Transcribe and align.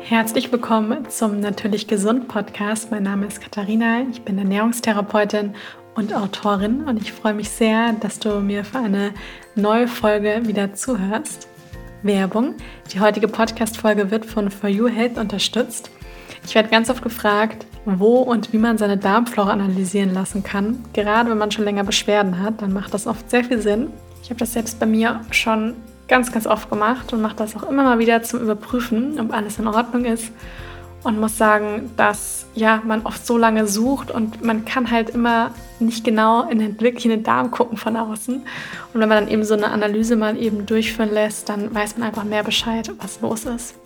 Herzlich 0.00 0.50
willkommen 0.50 1.10
zum 1.10 1.40
Natürlich 1.40 1.86
Gesund 1.86 2.28
Podcast. 2.28 2.90
Mein 2.90 3.02
Name 3.02 3.26
ist 3.26 3.40
Katharina, 3.40 4.02
ich 4.10 4.22
bin 4.22 4.38
Ernährungstherapeutin 4.38 5.54
und 5.94 6.14
Autorin 6.14 6.84
und 6.84 7.02
ich 7.02 7.12
freue 7.12 7.34
mich 7.34 7.50
sehr, 7.50 7.92
dass 7.94 8.18
du 8.18 8.40
mir 8.40 8.64
für 8.64 8.78
eine 8.78 9.12
neue 9.54 9.86
Folge 9.88 10.42
wieder 10.46 10.72
zuhörst. 10.74 11.48
Werbung. 12.02 12.54
Die 12.92 13.00
heutige 13.00 13.28
Podcast-Folge 13.28 14.10
wird 14.10 14.24
von 14.24 14.50
For 14.50 14.70
You 14.70 14.88
Health 14.88 15.18
unterstützt. 15.18 15.90
Ich 16.46 16.54
werde 16.54 16.70
ganz 16.70 16.88
oft 16.88 17.02
gefragt, 17.02 17.66
wo 17.84 18.18
und 18.18 18.52
wie 18.52 18.58
man 18.58 18.78
seine 18.78 18.96
Darmflora 18.96 19.50
analysieren 19.50 20.14
lassen 20.14 20.42
kann. 20.42 20.84
Gerade 20.92 21.30
wenn 21.30 21.38
man 21.38 21.50
schon 21.50 21.64
länger 21.64 21.84
Beschwerden 21.84 22.40
hat, 22.40 22.62
dann 22.62 22.72
macht 22.72 22.94
das 22.94 23.06
oft 23.06 23.28
sehr 23.28 23.44
viel 23.44 23.60
Sinn. 23.60 23.88
Ich 24.22 24.30
habe 24.30 24.38
das 24.38 24.52
selbst 24.52 24.78
bei 24.78 24.86
mir 24.86 25.20
schon 25.30 25.74
ganz, 26.08 26.32
ganz 26.32 26.46
oft 26.46 26.70
gemacht 26.70 27.12
und 27.12 27.20
mache 27.20 27.36
das 27.36 27.54
auch 27.56 27.68
immer 27.68 27.84
mal 27.84 27.98
wieder 27.98 28.22
zum 28.22 28.40
Überprüfen, 28.40 29.20
ob 29.20 29.32
alles 29.32 29.58
in 29.58 29.68
Ordnung 29.68 30.04
ist. 30.04 30.32
Und 31.04 31.20
muss 31.20 31.38
sagen, 31.38 31.92
dass 31.96 32.46
ja, 32.54 32.82
man 32.84 33.06
oft 33.06 33.24
so 33.24 33.38
lange 33.38 33.68
sucht 33.68 34.10
und 34.10 34.44
man 34.44 34.64
kann 34.64 34.90
halt 34.90 35.10
immer 35.10 35.52
nicht 35.78 36.02
genau 36.02 36.48
in 36.48 36.58
den, 36.58 36.80
wirklich 36.80 37.04
in 37.04 37.12
den 37.12 37.22
Darm 37.22 37.52
gucken 37.52 37.78
von 37.78 37.96
außen. 37.96 38.34
Und 38.34 39.00
wenn 39.00 39.08
man 39.08 39.24
dann 39.24 39.28
eben 39.28 39.44
so 39.44 39.54
eine 39.54 39.68
Analyse 39.68 40.16
mal 40.16 40.36
eben 40.36 40.66
durchführen 40.66 41.12
lässt, 41.12 41.48
dann 41.48 41.72
weiß 41.72 41.96
man 41.96 42.08
einfach 42.08 42.24
mehr 42.24 42.42
Bescheid, 42.42 42.90
was 42.98 43.20
los 43.20 43.44
ist. 43.44 43.76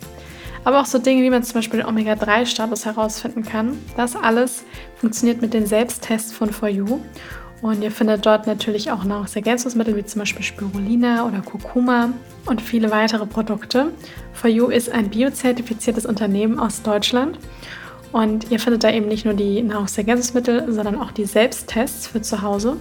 Aber 0.63 0.81
auch 0.81 0.85
so 0.85 0.97
Dinge, 0.97 1.21
wie 1.21 1.29
man 1.29 1.43
zum 1.43 1.55
Beispiel 1.55 1.81
den 1.81 1.89
Omega-3-Status 1.89 2.85
herausfinden 2.85 3.43
kann. 3.43 3.77
Das 3.95 4.15
alles 4.15 4.63
funktioniert 4.95 5.41
mit 5.41 5.53
den 5.53 5.65
Selbsttests 5.67 6.33
von 6.33 6.51
For 6.51 6.69
You. 6.69 6.99
Und 7.63 7.81
ihr 7.81 7.91
findet 7.91 8.25
dort 8.25 8.45
natürlich 8.45 8.91
auch 8.91 9.05
Nahrungsergänzungsmittel 9.05 9.95
wie 9.95 10.03
zum 10.03 10.19
Beispiel 10.19 10.43
Spirulina 10.43 11.25
oder 11.25 11.39
Kurkuma 11.39 12.09
und 12.45 12.61
viele 12.61 12.91
weitere 12.91 13.25
Produkte. 13.25 13.93
For 14.33 14.49
You 14.49 14.67
ist 14.67 14.91
ein 14.91 15.09
biozertifiziertes 15.09 16.05
Unternehmen 16.05 16.59
aus 16.59 16.81
Deutschland. 16.81 17.39
Und 18.11 18.51
ihr 18.51 18.59
findet 18.59 18.83
da 18.83 18.91
eben 18.91 19.07
nicht 19.07 19.23
nur 19.23 19.33
die 19.33 19.61
Nahrungsergänzungsmittel, 19.63 20.73
sondern 20.73 20.99
auch 20.99 21.11
die 21.13 21.23
Selbsttests 21.23 22.07
für 22.07 22.21
zu 22.21 22.41
Hause. 22.41 22.75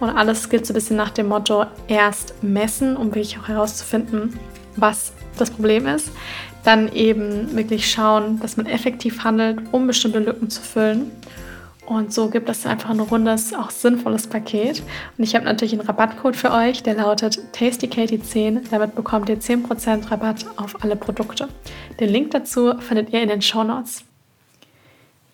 Und 0.00 0.10
alles 0.10 0.48
gilt 0.48 0.66
so 0.66 0.72
ein 0.72 0.74
bisschen 0.74 0.96
nach 0.96 1.10
dem 1.10 1.28
Motto, 1.28 1.64
erst 1.86 2.34
messen, 2.42 2.96
um 2.96 3.14
wirklich 3.14 3.38
auch 3.38 3.46
herauszufinden, 3.46 4.36
was 4.74 5.12
das 5.38 5.52
Problem 5.52 5.86
ist. 5.86 6.10
Dann 6.64 6.92
eben 6.92 7.56
wirklich 7.56 7.88
schauen, 7.88 8.40
dass 8.40 8.56
man 8.56 8.66
effektiv 8.66 9.22
handelt, 9.22 9.60
um 9.70 9.86
bestimmte 9.86 10.18
Lücken 10.18 10.50
zu 10.50 10.62
füllen. 10.62 11.12
Und 11.86 12.12
so 12.12 12.28
gibt 12.28 12.48
es 12.48 12.66
einfach 12.66 12.90
ein 12.90 12.98
rundes, 12.98 13.54
auch 13.54 13.70
sinnvolles 13.70 14.26
Paket. 14.26 14.82
Und 15.16 15.22
ich 15.22 15.36
habe 15.36 15.44
natürlich 15.44 15.72
einen 15.72 15.86
Rabattcode 15.86 16.34
für 16.34 16.50
euch, 16.50 16.82
der 16.82 16.94
lautet 16.94 17.38
TastyKatie10. 17.54 18.62
Damit 18.70 18.96
bekommt 18.96 19.28
ihr 19.28 19.38
10% 19.38 20.10
Rabatt 20.10 20.46
auf 20.56 20.82
alle 20.82 20.96
Produkte. 20.96 21.48
Den 22.00 22.10
Link 22.10 22.32
dazu 22.32 22.76
findet 22.80 23.12
ihr 23.12 23.22
in 23.22 23.28
den 23.28 23.40
Show 23.40 23.62
Notes. 23.62 24.04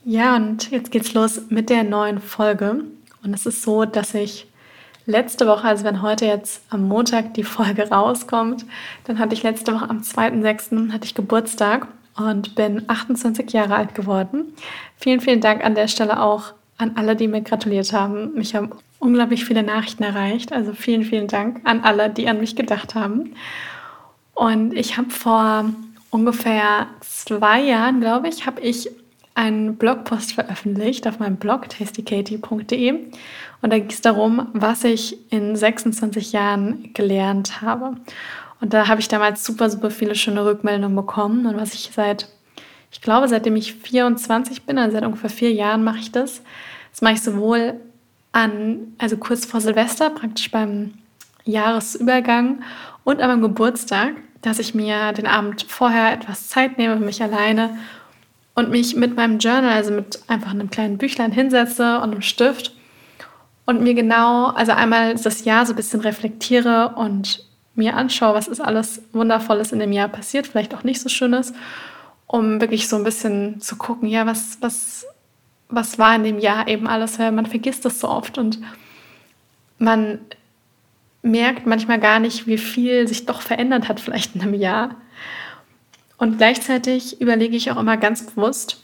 Ja, 0.04 0.36
und 0.36 0.70
jetzt 0.70 0.90
geht's 0.90 1.14
los 1.14 1.40
mit 1.48 1.70
der 1.70 1.84
neuen 1.84 2.20
Folge. 2.20 2.84
Und 3.24 3.34
es 3.34 3.46
ist 3.46 3.62
so, 3.62 3.86
dass 3.86 4.12
ich 4.12 4.46
letzte 5.06 5.46
Woche, 5.46 5.64
also 5.66 5.84
wenn 5.84 6.02
heute 6.02 6.26
jetzt 6.26 6.62
am 6.68 6.86
Montag 6.86 7.32
die 7.32 7.44
Folge 7.44 7.88
rauskommt, 7.88 8.66
dann 9.04 9.18
hatte 9.18 9.34
ich 9.34 9.42
letzte 9.42 9.72
Woche 9.72 9.88
am 9.88 10.00
2.6. 10.00 10.92
hatte 10.92 11.06
ich 11.06 11.14
Geburtstag 11.14 11.88
und 12.16 12.54
bin 12.54 12.88
28 12.88 13.52
Jahre 13.52 13.76
alt 13.76 13.94
geworden. 13.94 14.54
Vielen, 14.96 15.20
vielen 15.20 15.40
Dank 15.40 15.64
an 15.64 15.74
der 15.74 15.88
Stelle 15.88 16.22
auch 16.22 16.52
an 16.78 16.92
alle, 16.96 17.16
die 17.16 17.28
mir 17.28 17.42
gratuliert 17.42 17.92
haben. 17.92 18.34
Mich 18.34 18.54
haben 18.54 18.70
unglaublich 18.98 19.44
viele 19.44 19.62
Nachrichten 19.62 20.02
erreicht. 20.02 20.52
Also 20.52 20.72
vielen, 20.72 21.04
vielen 21.04 21.28
Dank 21.28 21.60
an 21.64 21.80
alle, 21.82 22.10
die 22.10 22.28
an 22.28 22.40
mich 22.40 22.56
gedacht 22.56 22.94
haben. 22.94 23.34
Und 24.34 24.72
ich 24.72 24.96
habe 24.96 25.10
vor 25.10 25.66
ungefähr 26.10 26.86
zwei 27.00 27.62
Jahren, 27.62 28.00
glaube 28.00 28.28
ich, 28.28 28.46
habe 28.46 28.60
ich 28.60 28.90
einen 29.34 29.76
Blogpost 29.76 30.34
veröffentlicht 30.34 31.06
auf 31.08 31.18
meinem 31.18 31.36
Blog 31.36 31.68
tastykatie.de 31.68 32.92
und 33.62 33.72
da 33.72 33.78
ging 33.78 33.88
es 33.88 34.02
darum, 34.02 34.48
was 34.52 34.84
ich 34.84 35.16
in 35.32 35.56
26 35.56 36.32
Jahren 36.32 36.90
gelernt 36.94 37.62
habe. 37.62 37.96
Und 38.62 38.72
da 38.72 38.86
habe 38.86 39.00
ich 39.00 39.08
damals 39.08 39.44
super, 39.44 39.68
super 39.68 39.90
viele 39.90 40.14
schöne 40.14 40.44
Rückmeldungen 40.44 40.94
bekommen. 40.94 41.46
Und 41.46 41.56
was 41.56 41.74
ich 41.74 41.90
seit, 41.92 42.28
ich 42.92 43.00
glaube, 43.00 43.26
seitdem 43.26 43.56
ich 43.56 43.74
24 43.74 44.62
bin, 44.62 44.78
also 44.78 44.92
seit 44.92 45.04
ungefähr 45.04 45.30
vier 45.30 45.52
Jahren 45.52 45.82
mache 45.82 45.98
ich 45.98 46.12
das. 46.12 46.42
Das 46.92 47.02
mache 47.02 47.14
ich 47.14 47.22
sowohl 47.22 47.80
an, 48.30 48.94
also 48.98 49.16
kurz 49.16 49.46
vor 49.46 49.60
Silvester, 49.60 50.10
praktisch 50.10 50.48
beim 50.52 50.94
Jahresübergang 51.44 52.62
und 53.02 53.18
meinem 53.18 53.42
Geburtstag, 53.42 54.12
dass 54.42 54.60
ich 54.60 54.76
mir 54.76 55.12
den 55.12 55.26
Abend 55.26 55.66
vorher 55.68 56.12
etwas 56.12 56.48
Zeit 56.48 56.78
nehme 56.78 56.96
für 56.96 57.04
mich 57.04 57.20
alleine 57.20 57.76
und 58.54 58.70
mich 58.70 58.94
mit 58.94 59.16
meinem 59.16 59.40
Journal, 59.40 59.72
also 59.72 59.92
mit 59.92 60.20
einfach 60.28 60.52
einem 60.52 60.70
kleinen 60.70 60.98
Büchlein 60.98 61.32
hinsetze 61.32 61.96
und 61.96 62.12
einem 62.12 62.22
Stift 62.22 62.76
und 63.66 63.82
mir 63.82 63.94
genau, 63.94 64.50
also 64.50 64.70
einmal 64.70 65.16
das 65.16 65.44
Jahr 65.44 65.66
so 65.66 65.72
ein 65.72 65.76
bisschen 65.76 66.00
reflektiere 66.00 66.94
und 66.94 67.44
mir 67.74 67.96
anschaue, 67.96 68.34
was 68.34 68.48
ist 68.48 68.60
alles 68.60 69.02
Wundervolles 69.12 69.72
in 69.72 69.78
dem 69.78 69.92
Jahr 69.92 70.08
passiert, 70.08 70.46
vielleicht 70.46 70.74
auch 70.74 70.84
nicht 70.84 71.00
so 71.00 71.08
Schönes, 71.08 71.52
um 72.26 72.60
wirklich 72.60 72.88
so 72.88 72.96
ein 72.96 73.04
bisschen 73.04 73.60
zu 73.60 73.76
gucken, 73.76 74.08
ja, 74.08 74.26
was, 74.26 74.58
was, 74.60 75.06
was 75.68 75.98
war 75.98 76.14
in 76.14 76.24
dem 76.24 76.38
Jahr 76.38 76.68
eben 76.68 76.86
alles, 76.86 77.18
weil 77.18 77.32
man 77.32 77.46
vergisst 77.46 77.84
das 77.84 78.00
so 78.00 78.08
oft 78.08 78.38
und 78.38 78.58
man 79.78 80.20
merkt 81.22 81.66
manchmal 81.66 82.00
gar 82.00 82.18
nicht, 82.18 82.46
wie 82.46 82.58
viel 82.58 83.06
sich 83.08 83.26
doch 83.26 83.40
verändert 83.40 83.88
hat, 83.88 84.00
vielleicht 84.00 84.34
in 84.34 84.42
einem 84.42 84.54
Jahr. 84.54 84.96
Und 86.18 86.38
gleichzeitig 86.38 87.20
überlege 87.20 87.56
ich 87.56 87.70
auch 87.70 87.76
immer 87.78 87.96
ganz 87.96 88.26
bewusst, 88.26 88.82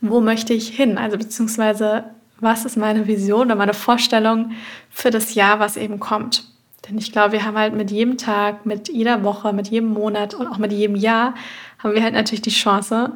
wo 0.00 0.20
möchte 0.20 0.54
ich 0.54 0.68
hin? 0.68 0.96
Also 0.98 1.18
beziehungsweise, 1.18 2.04
was 2.40 2.64
ist 2.64 2.76
meine 2.76 3.06
Vision 3.06 3.46
oder 3.46 3.56
meine 3.56 3.74
Vorstellung 3.74 4.52
für 4.90 5.10
das 5.10 5.34
Jahr, 5.34 5.60
was 5.60 5.76
eben 5.76 6.00
kommt? 6.00 6.49
Denn 6.90 6.98
ich 6.98 7.12
glaube, 7.12 7.32
wir 7.32 7.44
haben 7.44 7.56
halt 7.56 7.74
mit 7.74 7.90
jedem 7.90 8.18
Tag, 8.18 8.66
mit 8.66 8.88
jeder 8.88 9.22
Woche, 9.22 9.52
mit 9.52 9.68
jedem 9.68 9.92
Monat 9.92 10.34
und 10.34 10.48
auch 10.48 10.58
mit 10.58 10.72
jedem 10.72 10.96
Jahr 10.96 11.34
haben 11.78 11.94
wir 11.94 12.02
halt 12.02 12.14
natürlich 12.14 12.42
die 12.42 12.50
Chance, 12.50 13.12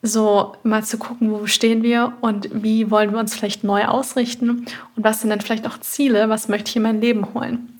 so 0.00 0.54
mal 0.62 0.82
zu 0.84 0.96
gucken, 0.96 1.30
wo 1.30 1.46
stehen 1.46 1.82
wir 1.82 2.12
und 2.20 2.48
wie 2.52 2.90
wollen 2.90 3.12
wir 3.12 3.18
uns 3.18 3.34
vielleicht 3.34 3.64
neu 3.64 3.84
ausrichten 3.84 4.50
und 4.50 4.66
was 4.96 5.20
sind 5.20 5.30
dann 5.30 5.40
vielleicht 5.40 5.66
auch 5.66 5.78
Ziele, 5.78 6.28
was 6.28 6.48
möchte 6.48 6.70
ich 6.70 6.76
in 6.76 6.82
mein 6.82 7.00
Leben 7.00 7.34
holen. 7.34 7.78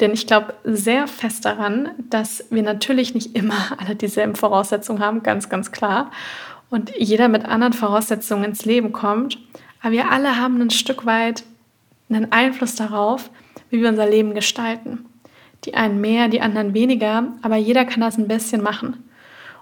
Denn 0.00 0.12
ich 0.12 0.26
glaube 0.26 0.54
sehr 0.64 1.06
fest 1.06 1.44
daran, 1.44 1.90
dass 2.10 2.44
wir 2.50 2.62
natürlich 2.62 3.14
nicht 3.14 3.36
immer 3.36 3.54
alle 3.78 3.94
dieselben 3.94 4.34
Voraussetzungen 4.34 5.00
haben, 5.00 5.22
ganz, 5.22 5.48
ganz 5.48 5.72
klar. 5.72 6.10
Und 6.68 6.92
jeder 6.98 7.28
mit 7.28 7.44
anderen 7.44 7.74
Voraussetzungen 7.74 8.44
ins 8.44 8.64
Leben 8.64 8.92
kommt. 8.92 9.38
Aber 9.80 9.92
wir 9.92 10.10
alle 10.10 10.36
haben 10.36 10.60
ein 10.60 10.70
Stück 10.70 11.06
weit 11.06 11.44
einen 12.08 12.32
Einfluss 12.32 12.74
darauf, 12.74 13.30
wie 13.70 13.80
wir 13.80 13.88
unser 13.88 14.08
Leben 14.08 14.34
gestalten. 14.34 15.06
Die 15.64 15.74
einen 15.74 16.00
mehr, 16.00 16.28
die 16.28 16.40
anderen 16.40 16.74
weniger, 16.74 17.28
aber 17.42 17.56
jeder 17.56 17.84
kann 17.84 18.00
das 18.00 18.18
ein 18.18 18.28
bisschen 18.28 18.62
machen. 18.62 19.04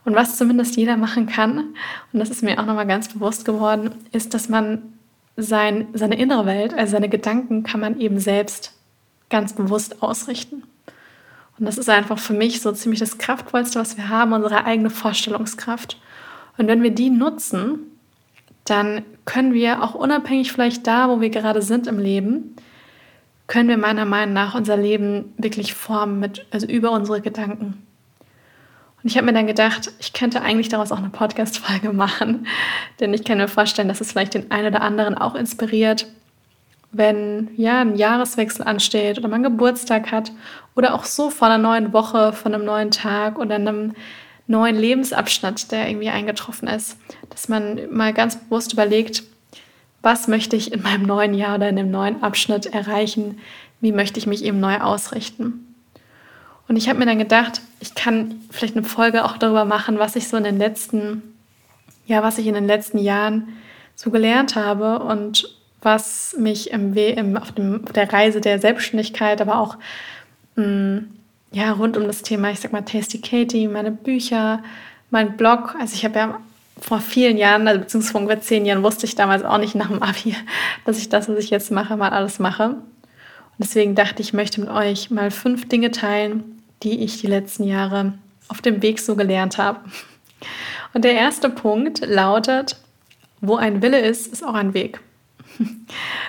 Und 0.04 0.14
was 0.14 0.36
zumindest 0.36 0.76
jeder 0.76 0.96
machen 0.96 1.26
kann, 1.26 1.74
und 2.12 2.20
das 2.20 2.30
ist 2.30 2.42
mir 2.42 2.58
auch 2.58 2.66
nochmal 2.66 2.86
ganz 2.86 3.12
bewusst 3.12 3.44
geworden, 3.44 3.90
ist, 4.12 4.32
dass 4.32 4.48
man 4.48 4.94
sein, 5.36 5.88
seine 5.92 6.18
innere 6.18 6.46
Welt, 6.46 6.74
also 6.74 6.92
seine 6.92 7.08
Gedanken, 7.08 7.62
kann 7.62 7.80
man 7.80 8.00
eben 8.00 8.18
selbst 8.18 8.74
ganz 9.28 9.52
bewusst 9.52 10.02
ausrichten. 10.02 10.62
Und 11.58 11.66
das 11.66 11.76
ist 11.76 11.90
einfach 11.90 12.18
für 12.18 12.32
mich 12.32 12.62
so 12.62 12.72
ziemlich 12.72 13.00
das 13.00 13.18
Kraftvollste, 13.18 13.78
was 13.78 13.96
wir 13.96 14.08
haben, 14.08 14.32
unsere 14.32 14.64
eigene 14.64 14.90
Vorstellungskraft. 14.90 16.00
Und 16.56 16.66
wenn 16.68 16.82
wir 16.82 16.90
die 16.90 17.10
nutzen, 17.10 17.80
dann 18.64 19.02
können 19.26 19.52
wir 19.52 19.82
auch 19.82 19.94
unabhängig 19.94 20.52
vielleicht 20.52 20.86
da, 20.86 21.08
wo 21.08 21.20
wir 21.20 21.30
gerade 21.30 21.60
sind 21.60 21.86
im 21.86 21.98
Leben, 21.98 22.56
können 23.50 23.68
wir 23.68 23.76
meiner 23.78 24.04
Meinung 24.04 24.32
nach 24.32 24.54
unser 24.54 24.76
Leben 24.76 25.34
wirklich 25.36 25.74
formen 25.74 26.20
mit, 26.20 26.46
also 26.52 26.68
über 26.68 26.92
unsere 26.92 27.20
Gedanken. 27.20 27.84
Und 29.02 29.10
ich 29.10 29.16
habe 29.16 29.26
mir 29.26 29.32
dann 29.32 29.48
gedacht, 29.48 29.90
ich 29.98 30.12
könnte 30.12 30.40
eigentlich 30.40 30.68
daraus 30.68 30.92
auch 30.92 30.98
eine 30.98 31.10
Podcast-Folge 31.10 31.92
machen, 31.92 32.46
denn 33.00 33.12
ich 33.12 33.24
kann 33.24 33.38
mir 33.38 33.48
vorstellen, 33.48 33.88
dass 33.88 34.00
es 34.00 34.12
vielleicht 34.12 34.34
den 34.34 34.52
einen 34.52 34.68
oder 34.68 34.82
anderen 34.82 35.18
auch 35.18 35.34
inspiriert, 35.34 36.06
wenn 36.92 37.48
ja 37.56 37.80
ein 37.80 37.96
Jahreswechsel 37.96 38.64
ansteht 38.64 39.18
oder 39.18 39.26
man 39.26 39.42
Geburtstag 39.42 40.12
hat 40.12 40.30
oder 40.76 40.94
auch 40.94 41.02
so 41.02 41.28
vor 41.28 41.48
einer 41.48 41.58
neuen 41.58 41.92
Woche, 41.92 42.32
von 42.32 42.54
einem 42.54 42.64
neuen 42.64 42.92
Tag 42.92 43.36
oder 43.36 43.56
einem 43.56 43.94
neuen 44.46 44.76
Lebensabschnitt, 44.76 45.72
der 45.72 45.88
irgendwie 45.88 46.10
eingetroffen 46.10 46.68
ist, 46.68 46.96
dass 47.30 47.48
man 47.48 47.80
mal 47.90 48.14
ganz 48.14 48.36
bewusst 48.36 48.72
überlegt, 48.72 49.24
was 50.02 50.28
möchte 50.28 50.56
ich 50.56 50.72
in 50.72 50.82
meinem 50.82 51.04
neuen 51.04 51.34
Jahr 51.34 51.56
oder 51.56 51.68
in 51.68 51.76
dem 51.76 51.90
neuen 51.90 52.22
Abschnitt 52.22 52.66
erreichen, 52.66 53.38
wie 53.80 53.92
möchte 53.92 54.18
ich 54.18 54.26
mich 54.26 54.44
eben 54.44 54.60
neu 54.60 54.78
ausrichten. 54.78 55.66
Und 56.68 56.76
ich 56.76 56.88
habe 56.88 56.98
mir 56.98 57.06
dann 57.06 57.18
gedacht, 57.18 57.62
ich 57.80 57.94
kann 57.94 58.40
vielleicht 58.50 58.76
eine 58.76 58.86
Folge 58.86 59.24
auch 59.24 59.36
darüber 59.36 59.64
machen, 59.64 59.98
was 59.98 60.16
ich 60.16 60.28
so 60.28 60.36
in 60.36 60.44
den 60.44 60.58
letzten, 60.58 61.22
ja, 62.06 62.22
was 62.22 62.38
ich 62.38 62.46
in 62.46 62.54
den 62.54 62.66
letzten 62.66 62.98
Jahren 62.98 63.48
so 63.96 64.10
gelernt 64.10 64.54
habe 64.56 65.00
und 65.00 65.56
was 65.82 66.36
mich 66.38 66.70
im, 66.70 66.94
im, 66.94 67.36
auf, 67.36 67.52
dem, 67.52 67.84
auf 67.84 67.92
der 67.92 68.12
Reise 68.12 68.40
der 68.40 68.58
Selbstständigkeit, 68.58 69.40
aber 69.40 69.58
auch 69.58 69.76
mh, 70.56 70.64
mm, 70.64 71.10
ja, 71.52 71.72
rund 71.72 71.96
um 71.96 72.06
das 72.06 72.22
Thema, 72.22 72.50
ich 72.50 72.60
sag 72.60 72.72
mal, 72.72 72.82
Tasty 72.82 73.20
Katie, 73.20 73.66
meine 73.66 73.90
Bücher, 73.90 74.62
mein 75.10 75.36
Blog, 75.36 75.74
also 75.80 75.94
ich 75.94 76.04
habe 76.04 76.18
ja 76.18 76.40
vor 76.80 77.00
vielen 77.00 77.36
Jahren, 77.36 77.68
also 77.68 77.80
beziehungsweise 77.80 78.12
vor 78.12 78.20
ungefähr 78.22 78.42
zehn 78.42 78.66
Jahren, 78.66 78.82
wusste 78.82 79.06
ich 79.06 79.14
damals 79.14 79.44
auch 79.44 79.58
nicht 79.58 79.74
nach 79.74 79.88
dem 79.88 80.02
Abi, 80.02 80.34
dass 80.84 80.98
ich 80.98 81.08
das, 81.08 81.28
was 81.28 81.38
ich 81.38 81.50
jetzt 81.50 81.70
mache, 81.70 81.96
mal 81.96 82.10
alles 82.10 82.38
mache. 82.38 82.70
Und 82.70 82.84
deswegen 83.58 83.94
dachte 83.94 84.22
ich, 84.22 84.28
ich 84.28 84.32
möchte 84.32 84.60
mit 84.60 84.70
euch 84.70 85.10
mal 85.10 85.30
fünf 85.30 85.68
Dinge 85.68 85.90
teilen, 85.90 86.62
die 86.82 87.04
ich 87.04 87.20
die 87.20 87.26
letzten 87.26 87.64
Jahre 87.64 88.14
auf 88.48 88.62
dem 88.62 88.82
Weg 88.82 88.98
so 89.00 89.16
gelernt 89.16 89.58
habe. 89.58 89.80
Und 90.94 91.04
der 91.04 91.12
erste 91.12 91.50
Punkt 91.50 92.00
lautet, 92.04 92.76
wo 93.40 93.56
ein 93.56 93.82
Wille 93.82 94.00
ist, 94.00 94.26
ist 94.26 94.44
auch 94.44 94.54
ein 94.54 94.74
Weg. 94.74 95.00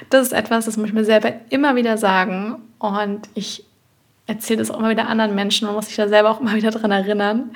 Das 0.10 0.28
ist 0.28 0.34
etwas, 0.34 0.66
das 0.66 0.76
muss 0.76 0.88
ich 0.88 0.94
mir 0.94 1.06
selber 1.06 1.32
immer 1.50 1.76
wieder 1.76 1.98
sagen. 1.98 2.58
Und 2.80 3.30
ich 3.34 3.64
erzähle 4.28 4.60
das 4.60 4.72
auch 4.72 4.80
immer 4.80 4.90
wieder 4.90 5.08
anderen 5.08 5.36
Menschen. 5.36 5.68
Man 5.68 5.76
muss 5.76 5.88
sich 5.88 5.96
da 5.96 6.10
selber 6.10 6.32
auch 6.32 6.42
immer 6.42 6.56
wieder 6.56 6.72
dran 6.72 6.92
erinnern. 6.92 7.52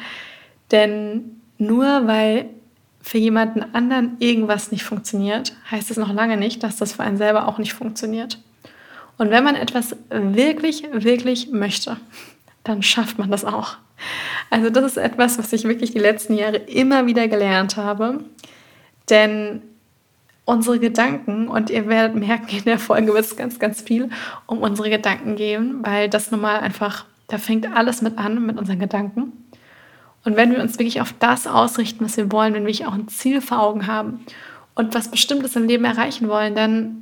Denn 0.72 1.42
nur 1.58 2.08
weil 2.08 2.50
für 3.06 3.20
jemanden 3.20 3.64
anderen 3.76 4.18
irgendwas 4.18 4.72
nicht 4.72 4.84
funktioniert, 4.84 5.56
heißt 5.70 5.92
es 5.92 5.98
noch 5.98 6.12
lange 6.12 6.38
nicht, 6.38 6.64
dass 6.64 6.78
das 6.78 6.94
für 6.94 7.04
einen 7.04 7.18
selber 7.18 7.48
auch 7.48 7.60
nicht 7.60 7.74
funktioniert. 7.74 8.40
Und 9.20 9.30
wenn 9.30 9.44
man 9.44 9.54
etwas 9.54 9.96
wirklich, 10.10 10.84
wirklich 10.92 11.52
möchte, 11.52 11.98
dann 12.64 12.82
schafft 12.82 13.20
man 13.20 13.30
das 13.30 13.46
auch. 13.46 13.78
Also 14.50 14.72
das 14.72 14.84
ist 14.86 14.98
etwas, 14.98 15.38
was 15.38 15.54
ich 15.54 15.66
wirklich 15.66 15.92
die 15.92 16.00
letzten 16.00 16.34
Jahre 16.36 16.58
immer 16.58 17.06
wieder 17.06 17.28
gelernt 17.28 17.78
habe. 17.78 18.24
Denn 19.12 19.62
unsere 20.46 20.80
Gedanken, 20.80 21.48
und 21.48 21.70
ihr 21.70 21.88
werdet 21.88 22.16
merken, 22.18 22.58
in 22.58 22.64
der 22.64 22.80
Folge 22.80 23.14
wird 23.14 23.26
es 23.26 23.36
ganz, 23.36 23.60
ganz 23.60 23.82
viel 23.82 24.10
um 24.48 24.64
unsere 24.64 24.90
Gedanken 24.90 25.36
gehen, 25.36 25.84
weil 25.84 26.10
das 26.10 26.32
nun 26.32 26.42
mal 26.42 26.60
einfach, 26.60 27.06
da 27.28 27.38
fängt 27.38 27.72
alles 27.72 28.02
mit 28.02 28.18
an, 28.18 28.44
mit 28.48 28.58
unseren 28.58 28.80
Gedanken. 28.80 29.45
Und 30.26 30.36
wenn 30.36 30.52
wir 30.52 30.62
uns 30.62 30.78
wirklich 30.80 31.02
auf 31.02 31.14
das 31.20 31.48
ausrichten, 31.48 32.04
was 32.04 32.18
wir 32.18 32.32
wollen, 32.32 32.54
wenn 32.54 32.66
wir 32.66 32.88
auch 32.88 32.94
ein 32.94 33.08
Ziel 33.08 33.42
vor 33.42 33.60
Augen 33.60 33.88
haben 33.88 34.26
und 34.74 34.94
was 34.94 35.10
Bestimmtes 35.10 35.56
im 35.56 35.68
Leben 35.68 35.86
erreichen 35.86 36.28
wollen, 36.28 36.56
dann 36.56 37.02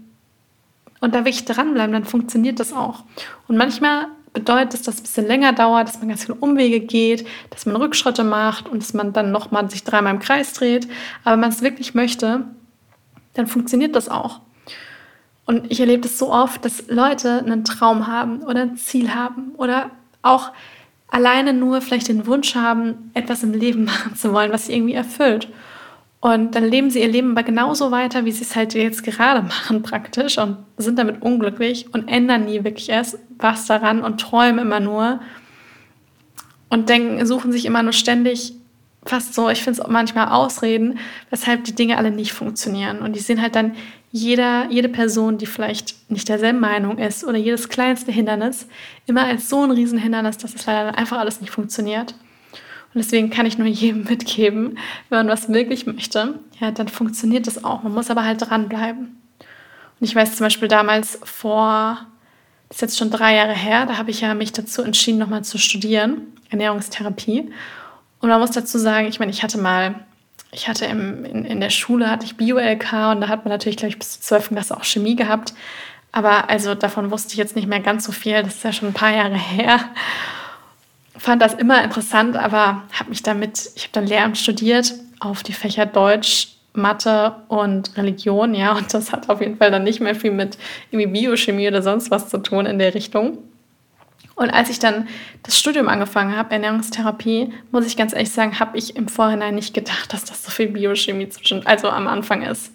und 0.99 1.13
da 1.13 1.19
wirklich 1.19 1.43
dranbleiben, 1.43 1.91
dann 1.91 2.05
funktioniert 2.05 2.61
das 2.61 2.71
auch. 2.71 3.03
Und 3.49 3.57
manchmal 3.57 4.07
bedeutet 4.31 4.75
es, 4.75 4.81
dass 4.83 4.95
es 4.95 5.01
ein 5.01 5.03
bisschen 5.03 5.27
länger 5.27 5.51
dauert, 5.51 5.89
dass 5.89 5.99
man 5.99 6.07
ganz 6.07 6.23
viele 6.23 6.35
Umwege 6.35 6.79
geht, 6.79 7.27
dass 7.49 7.65
man 7.65 7.75
Rückschritte 7.75 8.23
macht 8.23 8.69
und 8.69 8.81
dass 8.81 8.93
man 8.93 9.11
dann 9.11 9.31
nochmal 9.31 9.69
sich 9.69 9.83
dreimal 9.83 10.13
im 10.13 10.19
Kreis 10.19 10.53
dreht. 10.53 10.87
Aber 11.23 11.33
wenn 11.33 11.41
man 11.41 11.49
es 11.49 11.61
wirklich 11.61 11.93
möchte, 11.93 12.45
dann 13.33 13.47
funktioniert 13.47 13.95
das 13.95 14.07
auch. 14.07 14.39
Und 15.45 15.71
ich 15.71 15.79
erlebe 15.81 16.03
das 16.03 16.17
so 16.17 16.31
oft, 16.31 16.63
dass 16.63 16.87
Leute 16.87 17.39
einen 17.39 17.65
Traum 17.65 18.07
haben 18.07 18.41
oder 18.43 18.61
ein 18.61 18.77
Ziel 18.77 19.13
haben 19.13 19.51
oder 19.57 19.91
auch 20.21 20.51
alleine 21.13 21.53
nur 21.53 21.79
vielleicht 21.79 22.07
den 22.07 22.25
Wunsch 22.25 22.55
haben, 22.55 23.11
etwas 23.13 23.43
im 23.43 23.53
Leben 23.53 23.85
machen 23.85 24.15
zu 24.15 24.33
wollen, 24.33 24.51
was 24.51 24.65
sie 24.65 24.73
irgendwie 24.73 24.95
erfüllt. 24.95 25.47
Und 26.19 26.55
dann 26.55 26.63
leben 26.63 26.89
sie 26.89 27.01
ihr 27.01 27.07
Leben 27.09 27.31
aber 27.31 27.43
genauso 27.43 27.91
weiter, 27.91 28.25
wie 28.25 28.31
sie 28.31 28.43
es 28.43 28.55
halt 28.55 28.73
jetzt 28.73 29.03
gerade 29.03 29.41
machen 29.47 29.83
praktisch 29.83 30.37
und 30.37 30.57
sind 30.77 30.97
damit 30.97 31.21
unglücklich 31.21 31.93
und 31.93 32.07
ändern 32.07 32.45
nie 32.45 32.63
wirklich 32.63 32.89
erst 32.89 33.19
was 33.37 33.65
daran 33.67 34.01
und 34.01 34.19
träumen 34.19 34.59
immer 34.59 34.79
nur 34.79 35.19
und 36.69 36.89
denken, 36.89 37.23
suchen 37.25 37.51
sich 37.51 37.65
immer 37.65 37.83
nur 37.83 37.93
ständig 37.93 38.53
fast 39.05 39.33
so, 39.33 39.49
ich 39.49 39.61
finde 39.61 39.81
es 39.81 39.87
manchmal 39.87 40.29
Ausreden, 40.29 40.97
weshalb 41.29 41.65
die 41.65 41.75
Dinge 41.75 41.97
alle 41.97 42.09
nicht 42.09 42.31
funktionieren. 42.31 42.99
Und 42.99 43.15
die 43.15 43.19
sehen 43.19 43.41
halt 43.41 43.53
dann 43.53 43.73
jeder, 44.15 44.67
jede 44.69 44.89
Person, 44.89 45.39
die 45.39 45.47
vielleicht 45.47 45.95
nicht 46.11 46.29
derselben 46.29 46.59
Meinung 46.59 46.99
ist 46.99 47.23
oder 47.23 47.39
jedes 47.39 47.67
kleinste 47.67 48.11
Hindernis 48.11 48.67
immer 49.07 49.23
als 49.23 49.49
so 49.49 49.63
ein 49.63 49.71
Riesenhindernis, 49.71 50.37
dass 50.37 50.53
es 50.53 50.67
leider 50.67 50.95
einfach 50.95 51.17
alles 51.17 51.41
nicht 51.41 51.49
funktioniert. 51.49 52.11
Und 52.93 53.03
deswegen 53.03 53.31
kann 53.31 53.47
ich 53.47 53.57
nur 53.57 53.65
jedem 53.65 54.03
mitgeben, 54.09 54.77
wenn 55.09 55.17
man 55.17 55.29
was 55.29 55.51
wirklich 55.51 55.87
möchte, 55.87 56.37
ja, 56.59 56.69
dann 56.69 56.89
funktioniert 56.89 57.47
das 57.47 57.63
auch. 57.63 57.81
Man 57.81 57.91
muss 57.91 58.11
aber 58.11 58.23
halt 58.23 58.39
dranbleiben. 58.39 59.19
Und 59.99 60.07
ich 60.07 60.15
weiß 60.15 60.35
zum 60.35 60.45
Beispiel 60.45 60.67
damals 60.67 61.17
vor, 61.23 61.97
das 62.69 62.77
ist 62.77 62.81
jetzt 62.81 62.97
schon 62.99 63.09
drei 63.09 63.35
Jahre 63.35 63.53
her, 63.53 63.87
da 63.87 63.97
habe 63.97 64.11
ich 64.11 64.21
ja 64.21 64.35
mich 64.35 64.53
dazu 64.53 64.83
entschieden, 64.83 65.17
nochmal 65.17 65.43
zu 65.43 65.57
studieren, 65.57 66.21
Ernährungstherapie. 66.51 67.51
Und 68.19 68.29
man 68.29 68.39
muss 68.39 68.51
dazu 68.51 68.77
sagen, 68.77 69.07
ich 69.07 69.17
meine, 69.17 69.31
ich 69.31 69.41
hatte 69.41 69.57
mal 69.57 70.05
ich 70.53 70.67
hatte 70.67 70.85
im, 70.85 71.25
in, 71.25 71.45
in 71.45 71.59
der 71.59 71.69
Schule 71.69 72.09
hatte 72.09 72.25
ich 72.25 72.37
Bio-LK 72.37 73.11
und 73.11 73.21
da 73.21 73.27
hat 73.27 73.45
man 73.45 73.51
natürlich, 73.51 73.77
glaube 73.77 73.89
ich, 73.89 73.99
bis 73.99 74.11
zur 74.11 74.39
12. 74.39 74.49
Klasse 74.49 74.77
auch 74.77 74.83
Chemie 74.83 75.15
gehabt. 75.15 75.53
Aber 76.11 76.49
also 76.49 76.75
davon 76.75 77.11
wusste 77.11 77.33
ich 77.33 77.37
jetzt 77.37 77.55
nicht 77.55 77.67
mehr 77.67 77.79
ganz 77.79 78.05
so 78.05 78.11
viel. 78.11 78.41
Das 78.43 78.55
ist 78.55 78.63
ja 78.63 78.71
schon 78.71 78.89
ein 78.89 78.93
paar 78.93 79.13
Jahre 79.13 79.35
her. 79.37 79.79
Fand 81.17 81.41
das 81.41 81.53
immer 81.53 81.83
interessant, 81.83 82.35
aber 82.37 82.83
habe 82.93 83.09
mich 83.09 83.23
damit, 83.23 83.71
ich 83.75 83.83
habe 83.83 83.93
dann 83.93 84.07
Lehramt 84.07 84.37
studiert 84.37 84.93
auf 85.19 85.43
die 85.43 85.53
Fächer 85.53 85.85
Deutsch, 85.85 86.49
Mathe 86.73 87.35
und 87.49 87.95
Religion, 87.97 88.55
ja, 88.55 88.73
und 88.73 88.93
das 88.93 89.11
hat 89.11 89.29
auf 89.29 89.39
jeden 89.39 89.57
Fall 89.57 89.69
dann 89.69 89.83
nicht 89.83 89.99
mehr 89.99 90.15
viel 90.15 90.31
mit 90.31 90.57
irgendwie 90.91 91.21
Biochemie 91.21 91.67
oder 91.67 91.83
sonst 91.83 92.09
was 92.09 92.29
zu 92.29 92.39
tun 92.39 92.65
in 92.65 92.79
der 92.79 92.95
Richtung. 92.95 93.37
Und 94.35 94.49
als 94.49 94.69
ich 94.69 94.79
dann 94.79 95.07
das 95.43 95.59
Studium 95.59 95.87
angefangen 95.87 96.35
habe, 96.35 96.51
Ernährungstherapie, 96.51 97.53
muss 97.71 97.85
ich 97.85 97.95
ganz 97.95 98.13
ehrlich 98.13 98.31
sagen, 98.31 98.59
habe 98.59 98.77
ich 98.77 98.95
im 98.95 99.07
Vorhinein 99.07 99.55
nicht 99.55 99.73
gedacht, 99.73 100.11
dass 100.11 100.25
das 100.25 100.43
so 100.43 100.49
viel 100.49 100.69
Biochemie 100.69 101.29
zwischen, 101.29 101.65
also 101.67 101.89
am 101.89 102.07
Anfang 102.07 102.41
ist. 102.41 102.71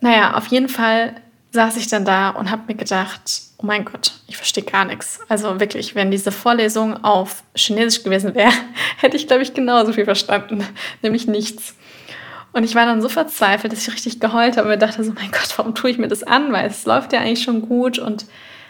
Naja, 0.00 0.34
auf 0.34 0.46
jeden 0.46 0.68
Fall 0.68 1.14
saß 1.52 1.76
ich 1.76 1.88
dann 1.88 2.04
da 2.04 2.30
und 2.30 2.50
habe 2.50 2.62
mir 2.68 2.74
gedacht, 2.74 3.42
oh 3.58 3.66
mein 3.66 3.84
Gott, 3.84 4.12
ich 4.26 4.36
verstehe 4.36 4.64
gar 4.64 4.84
nichts. 4.84 5.20
Also 5.28 5.60
wirklich, 5.60 5.94
wenn 5.94 6.10
diese 6.10 6.32
Vorlesung 6.32 7.04
auf 7.04 7.42
Chinesisch 7.54 8.02
gewesen 8.02 8.34
wäre, 8.34 8.52
hätte 8.98 9.16
ich, 9.16 9.26
glaube 9.26 9.42
ich, 9.42 9.54
genauso 9.54 9.92
viel 9.92 10.04
verstanden, 10.04 10.66
nämlich 11.02 11.26
nichts. 11.26 11.74
Und 12.52 12.64
ich 12.64 12.74
war 12.74 12.86
dann 12.86 13.00
so 13.00 13.08
verzweifelt, 13.08 13.72
dass 13.72 13.86
ich 13.86 13.94
richtig 13.94 14.20
geheult 14.20 14.56
habe 14.56 14.68
und 14.68 14.74
mir 14.74 14.78
dachte 14.78 15.02
so, 15.02 15.12
mein 15.12 15.30
Gott, 15.30 15.56
warum 15.56 15.74
tue 15.74 15.90
ich 15.90 15.98
mir 15.98 16.08
das 16.08 16.22
an? 16.22 16.52
Weil 16.52 16.66
es 16.66 16.84
läuft 16.84 17.12
ja 17.12 17.20
eigentlich 17.20 17.42
schon 17.42 17.62
gut 17.62 17.98
und 17.98 18.26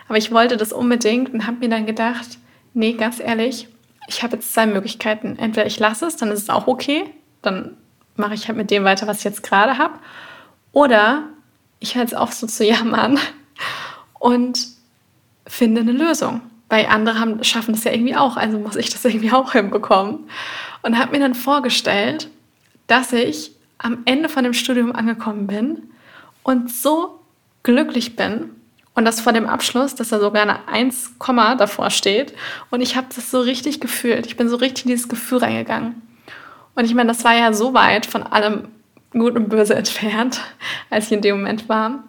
aber 0.08 0.18
ich 0.18 0.32
wollte 0.32 0.56
das 0.56 0.72
unbedingt 0.72 1.32
und 1.32 1.46
habe 1.46 1.58
mir 1.58 1.68
dann 1.68 1.86
gedacht, 1.86 2.38
nee, 2.74 2.94
ganz 2.94 3.20
ehrlich, 3.20 3.68
ich 4.08 4.22
habe 4.22 4.36
jetzt 4.36 4.52
zwei 4.52 4.66
Möglichkeiten. 4.66 5.38
Entweder 5.38 5.66
ich 5.66 5.78
lasse 5.78 6.06
es, 6.06 6.16
dann 6.16 6.30
ist 6.30 6.42
es 6.42 6.50
auch 6.50 6.66
okay, 6.66 7.04
dann 7.40 7.76
mache 8.16 8.34
ich 8.34 8.48
halt 8.48 8.56
mit 8.56 8.70
dem 8.70 8.84
weiter, 8.84 9.06
was 9.06 9.18
ich 9.18 9.24
jetzt 9.24 9.42
gerade 9.42 9.78
habe. 9.78 9.94
Oder 10.72 11.24
ich 11.80 11.94
höre 11.94 12.02
jetzt 12.02 12.16
auf, 12.16 12.32
so 12.32 12.46
zu 12.46 12.64
jammern 12.64 13.18
und 14.18 14.66
finde 15.46 15.82
eine 15.82 15.92
Lösung. 15.92 16.40
Weil 16.68 16.86
andere 16.86 17.18
haben, 17.18 17.44
schaffen 17.44 17.74
das 17.74 17.84
ja 17.84 17.92
irgendwie 17.92 18.16
auch, 18.16 18.36
also 18.36 18.58
muss 18.58 18.76
ich 18.76 18.90
das 18.90 19.04
irgendwie 19.04 19.32
auch 19.32 19.52
hinbekommen. 19.52 20.28
Und 20.82 20.98
habe 20.98 21.12
mir 21.12 21.20
dann 21.20 21.34
vorgestellt, 21.34 22.28
dass 22.86 23.12
ich 23.12 23.52
am 23.78 23.98
Ende 24.04 24.28
von 24.28 24.44
dem 24.44 24.54
Studium 24.54 24.92
angekommen 24.92 25.46
bin 25.46 25.90
und 26.42 26.70
so 26.70 27.20
glücklich 27.62 28.16
bin 28.16 28.50
und 28.94 29.04
das 29.04 29.20
vor 29.20 29.32
dem 29.32 29.46
Abschluss, 29.46 29.94
dass 29.94 30.10
da 30.10 30.20
sogar 30.20 30.42
eine 30.42 30.68
1, 30.68 31.14
davor 31.58 31.90
steht. 31.90 32.34
Und 32.70 32.82
ich 32.82 32.96
habe 32.96 33.06
das 33.14 33.30
so 33.30 33.40
richtig 33.40 33.80
gefühlt. 33.80 34.26
Ich 34.26 34.36
bin 34.36 34.48
so 34.48 34.56
richtig 34.56 34.84
in 34.84 34.90
dieses 34.90 35.08
Gefühl 35.08 35.38
reingegangen. 35.38 36.02
Und 36.74 36.84
ich 36.84 36.94
meine, 36.94 37.08
das 37.08 37.24
war 37.24 37.34
ja 37.34 37.52
so 37.52 37.74
weit 37.74 38.06
von 38.06 38.22
allem 38.22 38.68
Gut 39.12 39.34
und 39.36 39.48
Böse 39.48 39.74
entfernt, 39.76 40.40
als 40.90 41.06
ich 41.06 41.12
in 41.12 41.22
dem 41.22 41.36
Moment 41.38 41.68
war. 41.68 42.04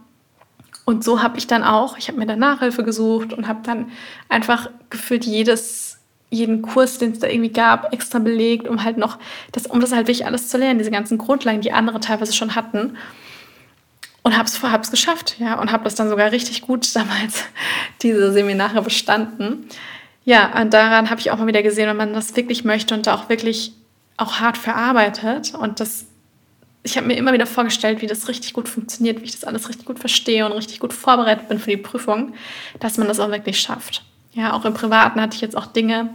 Und 0.85 1.05
so 1.05 1.23
habe 1.23 1.37
ich 1.37 1.47
dann 1.47 1.63
auch, 1.63 1.97
ich 1.97 2.09
habe 2.09 2.19
mir 2.19 2.25
dann 2.25 2.39
Nachhilfe 2.39 2.83
gesucht 2.83 3.31
und 3.31 3.47
habe 3.47 3.61
dann 3.63 3.91
einfach 4.27 4.69
gefühlt 4.89 5.25
jedes, 5.25 5.99
jeden 6.29 6.61
Kurs, 6.61 6.97
den 6.97 7.13
es 7.13 7.19
da 7.19 7.27
irgendwie 7.27 7.53
gab, 7.53 7.93
extra 7.93 8.19
belegt, 8.19 8.67
um 8.67 8.83
halt 8.83 8.97
noch, 8.97 9.17
das, 9.53 9.67
um 9.67 9.79
das 9.79 9.93
halt 9.93 10.07
wirklich 10.07 10.25
alles 10.25 10.49
zu 10.49 10.57
lernen, 10.57 10.79
diese 10.79 10.91
ganzen 10.91 11.17
Grundlagen, 11.17 11.61
die 11.61 11.71
andere 11.71 12.01
teilweise 12.01 12.33
schon 12.33 12.55
hatten 12.55 12.97
und 14.23 14.37
habe 14.37 14.45
es 14.45 14.61
hab's 14.63 14.91
geschafft, 14.91 15.35
ja, 15.39 15.59
und 15.59 15.71
habe 15.71 15.83
das 15.83 15.95
dann 15.95 16.09
sogar 16.09 16.31
richtig 16.31 16.61
gut 16.61 16.95
damals, 16.95 17.43
diese 18.01 18.31
Seminare 18.31 18.81
bestanden. 18.81 19.67
Ja, 20.25 20.59
und 20.61 20.73
daran 20.73 21.09
habe 21.09 21.19
ich 21.19 21.31
auch 21.31 21.37
mal 21.37 21.47
wieder 21.47 21.63
gesehen, 21.63 21.87
wenn 21.89 21.97
man 21.97 22.13
das 22.13 22.35
wirklich 22.35 22.63
möchte 22.63 22.93
und 22.93 23.05
da 23.07 23.15
auch 23.15 23.29
wirklich 23.29 23.73
auch 24.15 24.39
hart 24.39 24.57
verarbeitet 24.57 25.53
und 25.53 25.79
das 25.79 26.05
ich 26.83 26.97
habe 26.97 27.07
mir 27.07 27.15
immer 27.15 27.31
wieder 27.31 27.45
vorgestellt, 27.45 28.01
wie 28.01 28.07
das 28.07 28.27
richtig 28.27 28.53
gut 28.53 28.67
funktioniert, 28.67 29.21
wie 29.21 29.25
ich 29.25 29.31
das 29.31 29.45
alles 29.45 29.69
richtig 29.69 29.85
gut 29.85 29.99
verstehe 29.99 30.45
und 30.45 30.51
richtig 30.51 30.79
gut 30.79 30.91
vorbereitet 30.91 31.47
bin 31.47 31.57
für 31.57 31.69
die 31.69 31.77
Prüfung, 31.77 32.33
dass 32.79 32.97
man 32.97 33.07
das 33.07 33.21
auch 33.21 33.31
wirklich 33.31 33.59
schafft. 33.59 34.03
Ja, 34.33 34.53
auch 34.53 34.65
im 34.65 34.73
Privaten 34.73 35.21
hatte 35.21 35.35
ich 35.35 35.41
jetzt 35.41 35.55
auch 35.55 35.67
Dinge, 35.67 36.13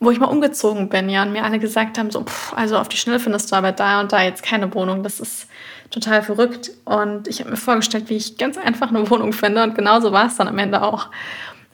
wo 0.00 0.10
ich 0.10 0.18
mal 0.18 0.26
umgezogen 0.26 0.88
bin, 0.88 1.08
ja, 1.08 1.22
und 1.22 1.32
mir 1.32 1.44
alle 1.44 1.58
gesagt 1.58 1.98
haben, 1.98 2.10
so, 2.10 2.24
pff, 2.24 2.52
also 2.54 2.76
auf 2.78 2.88
die 2.88 2.96
Schnelle 2.96 3.20
findest 3.20 3.52
du 3.52 3.56
aber 3.56 3.72
da 3.72 4.00
und 4.00 4.12
da 4.12 4.22
jetzt 4.22 4.42
keine 4.42 4.72
Wohnung. 4.74 5.02
Das 5.02 5.20
ist 5.20 5.46
total 5.90 6.22
verrückt. 6.22 6.70
Und 6.84 7.28
ich 7.28 7.40
habe 7.40 7.50
mir 7.50 7.56
vorgestellt, 7.56 8.08
wie 8.08 8.16
ich 8.16 8.38
ganz 8.38 8.58
einfach 8.58 8.88
eine 8.88 9.08
Wohnung 9.10 9.32
finde. 9.32 9.62
Und 9.62 9.74
genauso 9.74 10.12
war 10.12 10.26
es 10.26 10.36
dann 10.36 10.48
am 10.48 10.58
Ende 10.58 10.82
auch. 10.82 11.08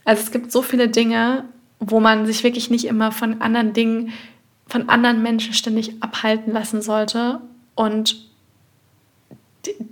Also 0.05 0.23
es 0.23 0.31
gibt 0.31 0.53
so 0.53 0.63
viele 0.63 0.89
Dinge, 0.89 1.45
wo 1.81 2.01
man 2.01 2.27
sich 2.27 2.45
wirklich 2.45 2.71
nicht 2.71 2.87
immer 2.87 3.13
von 3.13 3.41
anderen 3.41 3.73
Dingen, 3.73 4.13
von 4.67 4.89
anderen 4.89 5.23
Menschen 5.23 5.55
ständig 5.55 6.03
abhalten 6.03 6.53
lassen 6.53 6.83
sollte. 6.83 7.41
Und 7.75 8.17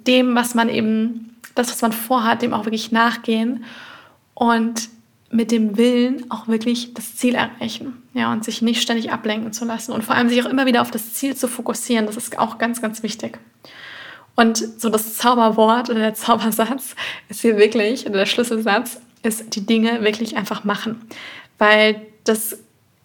dem, 0.07 0.35
was 0.35 0.55
man 0.55 0.69
eben, 0.69 1.37
das, 1.55 1.71
was 1.71 1.83
man 1.83 1.93
vorhat, 1.93 2.43
dem 2.43 2.55
auch 2.55 2.65
wirklich 2.65 2.93
nachgehen. 2.93 3.65
Und 4.35 4.89
mit 5.33 5.51
dem 5.51 5.79
Willen 5.79 6.31
auch 6.31 6.47
wirklich 6.47 6.93
das 6.93 7.17
Ziel 7.17 7.35
erreichen. 7.35 8.03
Ja, 8.13 8.31
und 8.33 8.45
sich 8.45 8.61
nicht 8.61 8.83
ständig 8.83 9.11
ablenken 9.11 9.53
zu 9.53 9.65
lassen 9.65 9.93
und 9.93 10.05
vor 10.05 10.15
allem 10.15 10.29
sich 10.29 10.43
auch 10.45 10.49
immer 10.49 10.67
wieder 10.67 10.83
auf 10.83 10.91
das 10.91 11.15
Ziel 11.15 11.35
zu 11.35 11.49
fokussieren. 11.49 12.05
Das 12.05 12.19
ist 12.19 12.39
auch 12.39 12.59
ganz, 12.59 12.83
ganz 12.83 13.03
wichtig. 13.03 13.39
Und 14.43 14.81
so 14.81 14.89
das 14.89 15.17
Zauberwort 15.17 15.89
oder 15.89 16.01
der 16.01 16.15
Zaubersatz 16.15 16.97
ist 17.29 17.43
hier 17.43 17.57
wirklich, 17.59 18.07
oder 18.07 18.19
der 18.19 18.27
Schlüsselsatz 18.27 19.01
ist 19.23 19.55
die 19.55 19.65
Dinge 19.65 20.03
wirklich 20.03 20.37
einfach 20.37 20.65
machen. 20.65 21.01
Weil 21.59 22.03
das, 22.25 22.59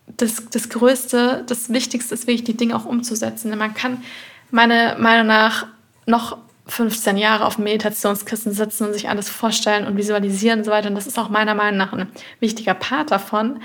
das, 0.07 0.49
das 0.49 0.69
Größte, 0.69 1.43
das 1.45 1.69
Wichtigste 1.69 2.15
ist 2.15 2.25
wirklich, 2.25 2.43
die 2.43 2.57
Dinge 2.57 2.75
auch 2.75 2.85
umzusetzen. 2.85 3.55
Man 3.55 3.75
kann 3.75 4.03
meiner 4.49 4.97
Meinung 4.97 5.27
nach 5.27 5.67
noch 6.07 6.39
15 6.65 7.17
Jahre 7.17 7.45
auf 7.45 7.57
dem 7.57 7.65
Meditationskissen 7.65 8.51
sitzen 8.51 8.87
und 8.87 8.93
sich 8.93 9.07
alles 9.07 9.29
vorstellen 9.29 9.85
und 9.85 9.95
visualisieren 9.95 10.61
und 10.61 10.65
so 10.65 10.71
weiter. 10.71 10.89
Und 10.89 10.95
das 10.95 11.05
ist 11.05 11.19
auch 11.19 11.29
meiner 11.29 11.53
Meinung 11.53 11.77
nach 11.77 11.93
ein 11.93 12.07
wichtiger 12.39 12.73
Part 12.73 13.11
davon. 13.11 13.61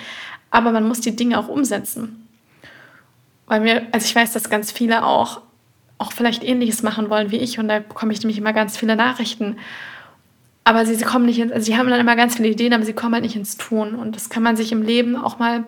Aber 0.51 0.73
man 0.73 0.87
muss 0.87 1.01
die 1.01 1.17
Dinge 1.17 1.39
auch 1.39 1.49
umsetzen. 1.49 2.29
Weil 3.47 3.61
mir, 3.61 3.87
also 3.93 4.05
ich 4.05 4.15
weiß, 4.15 4.35
dass 4.35 4.51
ganz 4.51 4.71
viele 4.73 5.07
auch, 5.07 5.41
auch 6.03 6.13
vielleicht 6.13 6.45
ähnliches 6.45 6.83
machen 6.83 7.09
wollen 7.09 7.31
wie 7.31 7.39
ich 7.39 7.59
und 7.59 7.69
da 7.69 7.79
bekomme 7.79 8.13
ich 8.13 8.21
nämlich 8.21 8.39
immer 8.39 8.53
ganz 8.53 8.77
viele 8.77 8.97
Nachrichten. 8.97 9.57
Aber 10.65 10.85
sie, 10.87 10.95
sie 10.95 11.05
kommen 11.05 11.27
nicht 11.27 11.39
ins, 11.39 11.53
also 11.53 11.65
sie 11.65 11.77
haben 11.77 11.89
dann 11.89 12.01
immer 12.01 12.17
ganz 12.17 12.37
viele 12.37 12.49
Ideen, 12.49 12.73
aber 12.73 12.85
sie 12.85 12.93
kommen 12.93 13.15
halt 13.15 13.25
nicht 13.25 13.37
ins 13.37 13.57
Tun. 13.57 13.95
Und 13.95 14.15
das 14.15 14.31
kann 14.31 14.43
man 14.43 14.57
sich 14.57 14.73
im 14.73 14.83
Leben 14.83 15.17
auch 15.17 15.39
mal 15.39 15.65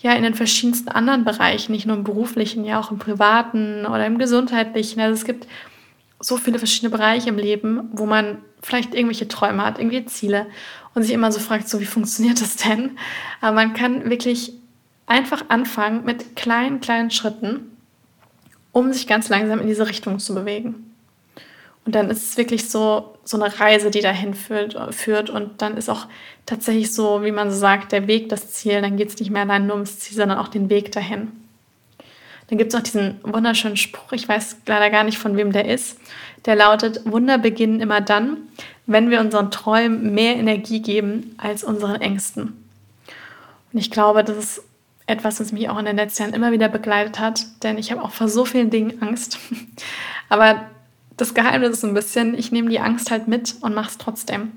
ja 0.00 0.12
in 0.12 0.22
den 0.22 0.34
verschiedensten 0.34 0.88
anderen 0.90 1.24
Bereichen, 1.24 1.72
nicht 1.72 1.86
nur 1.86 1.96
im 1.96 2.04
beruflichen, 2.04 2.64
ja 2.64 2.78
auch 2.78 2.90
im 2.90 2.98
privaten 2.98 3.84
oder 3.86 4.06
im 4.06 4.18
gesundheitlichen. 4.18 5.00
Also 5.00 5.14
es 5.14 5.24
gibt 5.24 5.46
so 6.20 6.36
viele 6.36 6.58
verschiedene 6.58 6.90
Bereiche 6.90 7.28
im 7.28 7.38
Leben, 7.38 7.88
wo 7.92 8.06
man 8.06 8.38
vielleicht 8.62 8.94
irgendwelche 8.94 9.28
Träume 9.28 9.64
hat, 9.64 9.78
irgendwie 9.78 10.04
Ziele 10.06 10.46
und 10.94 11.02
sich 11.02 11.12
immer 11.12 11.32
so 11.32 11.40
fragt, 11.40 11.68
so 11.68 11.80
wie 11.80 11.84
funktioniert 11.86 12.40
das 12.40 12.56
denn? 12.56 12.96
Aber 13.40 13.54
man 13.54 13.74
kann 13.74 14.08
wirklich 14.08 14.52
einfach 15.06 15.44
anfangen 15.48 16.04
mit 16.04 16.36
kleinen, 16.36 16.80
kleinen 16.80 17.10
Schritten, 17.10 17.77
um 18.78 18.92
sich 18.92 19.06
ganz 19.06 19.28
langsam 19.28 19.60
in 19.60 19.66
diese 19.66 19.88
Richtung 19.88 20.18
zu 20.18 20.34
bewegen. 20.34 20.94
Und 21.84 21.94
dann 21.94 22.10
ist 22.10 22.30
es 22.30 22.36
wirklich 22.36 22.68
so, 22.68 23.16
so 23.24 23.40
eine 23.40 23.58
Reise, 23.58 23.90
die 23.90 24.00
dahin 24.00 24.34
führt, 24.34 24.76
führt. 24.94 25.30
Und 25.30 25.62
dann 25.62 25.76
ist 25.76 25.88
auch 25.88 26.06
tatsächlich 26.44 26.92
so, 26.92 27.24
wie 27.24 27.32
man 27.32 27.50
so 27.50 27.56
sagt, 27.56 27.92
der 27.92 28.06
Weg 28.06 28.28
das 28.28 28.52
Ziel. 28.52 28.82
Dann 28.82 28.96
geht 28.96 29.08
es 29.08 29.18
nicht 29.18 29.30
mehr 29.30 29.42
allein 29.42 29.66
nur 29.66 29.76
ums 29.76 29.98
Ziel, 29.98 30.16
sondern 30.16 30.38
auch 30.38 30.48
den 30.48 30.68
Weg 30.68 30.92
dahin. 30.92 31.32
Dann 32.48 32.58
gibt 32.58 32.72
es 32.72 32.78
noch 32.78 32.82
diesen 32.82 33.20
wunderschönen 33.22 33.76
Spruch, 33.76 34.12
ich 34.12 34.26
weiß 34.26 34.56
leider 34.66 34.90
gar 34.90 35.04
nicht, 35.04 35.18
von 35.18 35.36
wem 35.36 35.52
der 35.52 35.66
ist. 35.66 35.98
Der 36.46 36.56
lautet, 36.56 37.02
Wunder 37.04 37.36
beginnen 37.36 37.80
immer 37.80 38.00
dann, 38.00 38.38
wenn 38.86 39.10
wir 39.10 39.20
unseren 39.20 39.50
Träumen 39.50 40.14
mehr 40.14 40.36
Energie 40.36 40.80
geben 40.80 41.34
als 41.36 41.62
unseren 41.62 42.00
Ängsten. 42.00 42.64
Und 43.72 43.78
ich 43.78 43.90
glaube, 43.90 44.24
das 44.24 44.36
ist 44.36 44.62
etwas, 45.08 45.40
was 45.40 45.52
mich 45.52 45.68
auch 45.68 45.78
in 45.78 45.86
den 45.86 45.96
letzten 45.96 46.22
Jahren 46.22 46.34
immer 46.34 46.52
wieder 46.52 46.68
begleitet 46.68 47.18
hat, 47.18 47.46
denn 47.62 47.78
ich 47.78 47.90
habe 47.90 48.02
auch 48.02 48.10
vor 48.10 48.28
so 48.28 48.44
vielen 48.44 48.70
Dingen 48.70 49.02
Angst. 49.02 49.38
Aber 50.28 50.66
das 51.16 51.34
Geheimnis 51.34 51.70
ist 51.70 51.84
ein 51.84 51.94
bisschen, 51.94 52.36
ich 52.36 52.52
nehme 52.52 52.70
die 52.70 52.80
Angst 52.80 53.10
halt 53.10 53.26
mit 53.26 53.56
und 53.62 53.74
mache 53.74 53.90
es 53.90 53.98
trotzdem. 53.98 54.52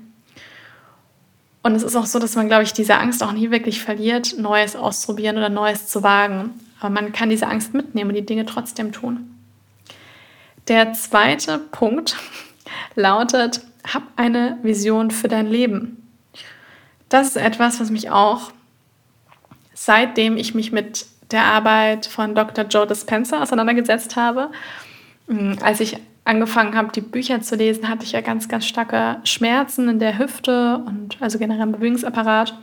Und 1.62 1.74
es 1.74 1.82
ist 1.82 1.96
auch 1.96 2.06
so, 2.06 2.18
dass 2.18 2.34
man, 2.34 2.48
glaube 2.48 2.64
ich, 2.64 2.72
diese 2.72 2.96
Angst 2.96 3.22
auch 3.22 3.32
nie 3.32 3.50
wirklich 3.50 3.82
verliert, 3.82 4.36
Neues 4.38 4.76
auszuprobieren 4.76 5.36
oder 5.38 5.48
Neues 5.48 5.86
zu 5.86 6.02
wagen. 6.02 6.50
Aber 6.80 6.90
man 6.90 7.12
kann 7.12 7.30
diese 7.30 7.46
Angst 7.46 7.72
mitnehmen 7.72 8.10
und 8.10 8.16
die 8.16 8.26
Dinge 8.26 8.44
trotzdem 8.44 8.92
tun. 8.92 9.34
Der 10.68 10.92
zweite 10.92 11.58
Punkt 11.58 12.16
lautet, 12.94 13.62
hab 13.92 14.02
eine 14.16 14.58
Vision 14.62 15.10
für 15.10 15.28
dein 15.28 15.46
Leben. 15.46 16.08
Das 17.08 17.28
ist 17.28 17.36
etwas, 17.36 17.80
was 17.80 17.90
mich 17.90 18.10
auch 18.10 18.52
seitdem 19.84 20.36
ich 20.36 20.54
mich 20.54 20.70
mit 20.70 21.06
der 21.32 21.42
Arbeit 21.42 22.06
von 22.06 22.36
Dr. 22.36 22.64
Joe 22.66 22.86
Dispenza 22.86 23.42
auseinandergesetzt 23.42 24.14
habe, 24.14 24.50
mm, 25.26 25.54
als 25.60 25.80
ich 25.80 25.96
angefangen 26.24 26.76
habe, 26.76 26.92
die 26.92 27.00
Bücher 27.00 27.40
zu 27.40 27.56
lesen, 27.56 27.88
hatte 27.88 28.04
ich 28.04 28.12
ja 28.12 28.20
ganz, 28.20 28.48
ganz 28.48 28.64
starke 28.66 29.16
Schmerzen 29.24 29.88
in 29.88 29.98
der 29.98 30.18
Hüfte 30.18 30.80
und 30.86 31.16
also 31.20 31.38
generell 31.38 31.64
im 31.64 31.72
Bewegungsapparat 31.72 32.56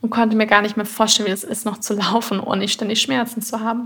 und 0.00 0.10
konnte 0.10 0.36
mir 0.36 0.46
gar 0.46 0.62
nicht 0.62 0.76
mehr 0.76 0.84
vorstellen, 0.86 1.28
wie 1.28 1.32
es 1.32 1.44
ist, 1.44 1.64
noch 1.64 1.78
zu 1.78 1.94
laufen, 1.94 2.40
ohne 2.40 2.66
ständig 2.66 3.00
Schmerzen 3.00 3.40
zu 3.40 3.60
haben. 3.60 3.80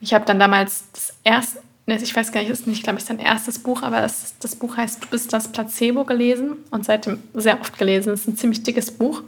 ich 0.00 0.14
habe 0.14 0.24
dann 0.24 0.38
damals 0.38 0.90
das 0.92 1.12
erste, 1.22 1.60
ich 1.86 2.16
weiß 2.16 2.32
gar 2.32 2.40
nicht, 2.40 2.48
ist 2.48 2.66
nicht, 2.66 2.82
glaube 2.82 2.98
ich, 2.98 3.04
sein 3.04 3.18
erstes 3.18 3.58
Buch, 3.58 3.82
aber 3.82 4.00
das, 4.00 4.38
das 4.38 4.56
Buch 4.56 4.78
heißt 4.78 5.04
Du 5.04 5.08
bist 5.08 5.34
das 5.34 5.48
Placebo 5.48 6.04
gelesen 6.04 6.56
und 6.70 6.86
seitdem 6.86 7.22
sehr 7.34 7.60
oft 7.60 7.76
gelesen. 7.78 8.14
Es 8.14 8.22
ist 8.22 8.28
ein 8.28 8.36
ziemlich 8.38 8.62
dickes 8.62 8.90
Buch, 8.90 9.22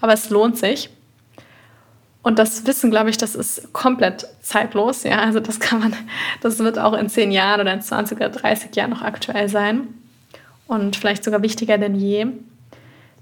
aber 0.00 0.12
es 0.12 0.28
lohnt 0.28 0.58
sich. 0.58 0.90
Und 2.22 2.38
das 2.38 2.66
Wissen, 2.66 2.90
glaube 2.90 3.10
ich, 3.10 3.16
das 3.16 3.34
ist 3.34 3.72
komplett 3.72 4.26
zeitlos. 4.42 5.04
Ja, 5.04 5.20
also 5.20 5.40
das 5.40 5.58
kann 5.58 5.80
man, 5.80 5.94
das 6.42 6.58
wird 6.58 6.78
auch 6.78 6.92
in 6.92 7.08
zehn 7.08 7.32
Jahren 7.32 7.60
oder 7.60 7.72
in 7.72 7.80
20 7.80 8.18
oder 8.18 8.28
30 8.28 8.74
Jahren 8.76 8.90
noch 8.90 9.02
aktuell 9.02 9.48
sein 9.48 9.88
und 10.66 10.96
vielleicht 10.96 11.24
sogar 11.24 11.42
wichtiger 11.42 11.78
denn 11.78 11.94
je. 11.94 12.26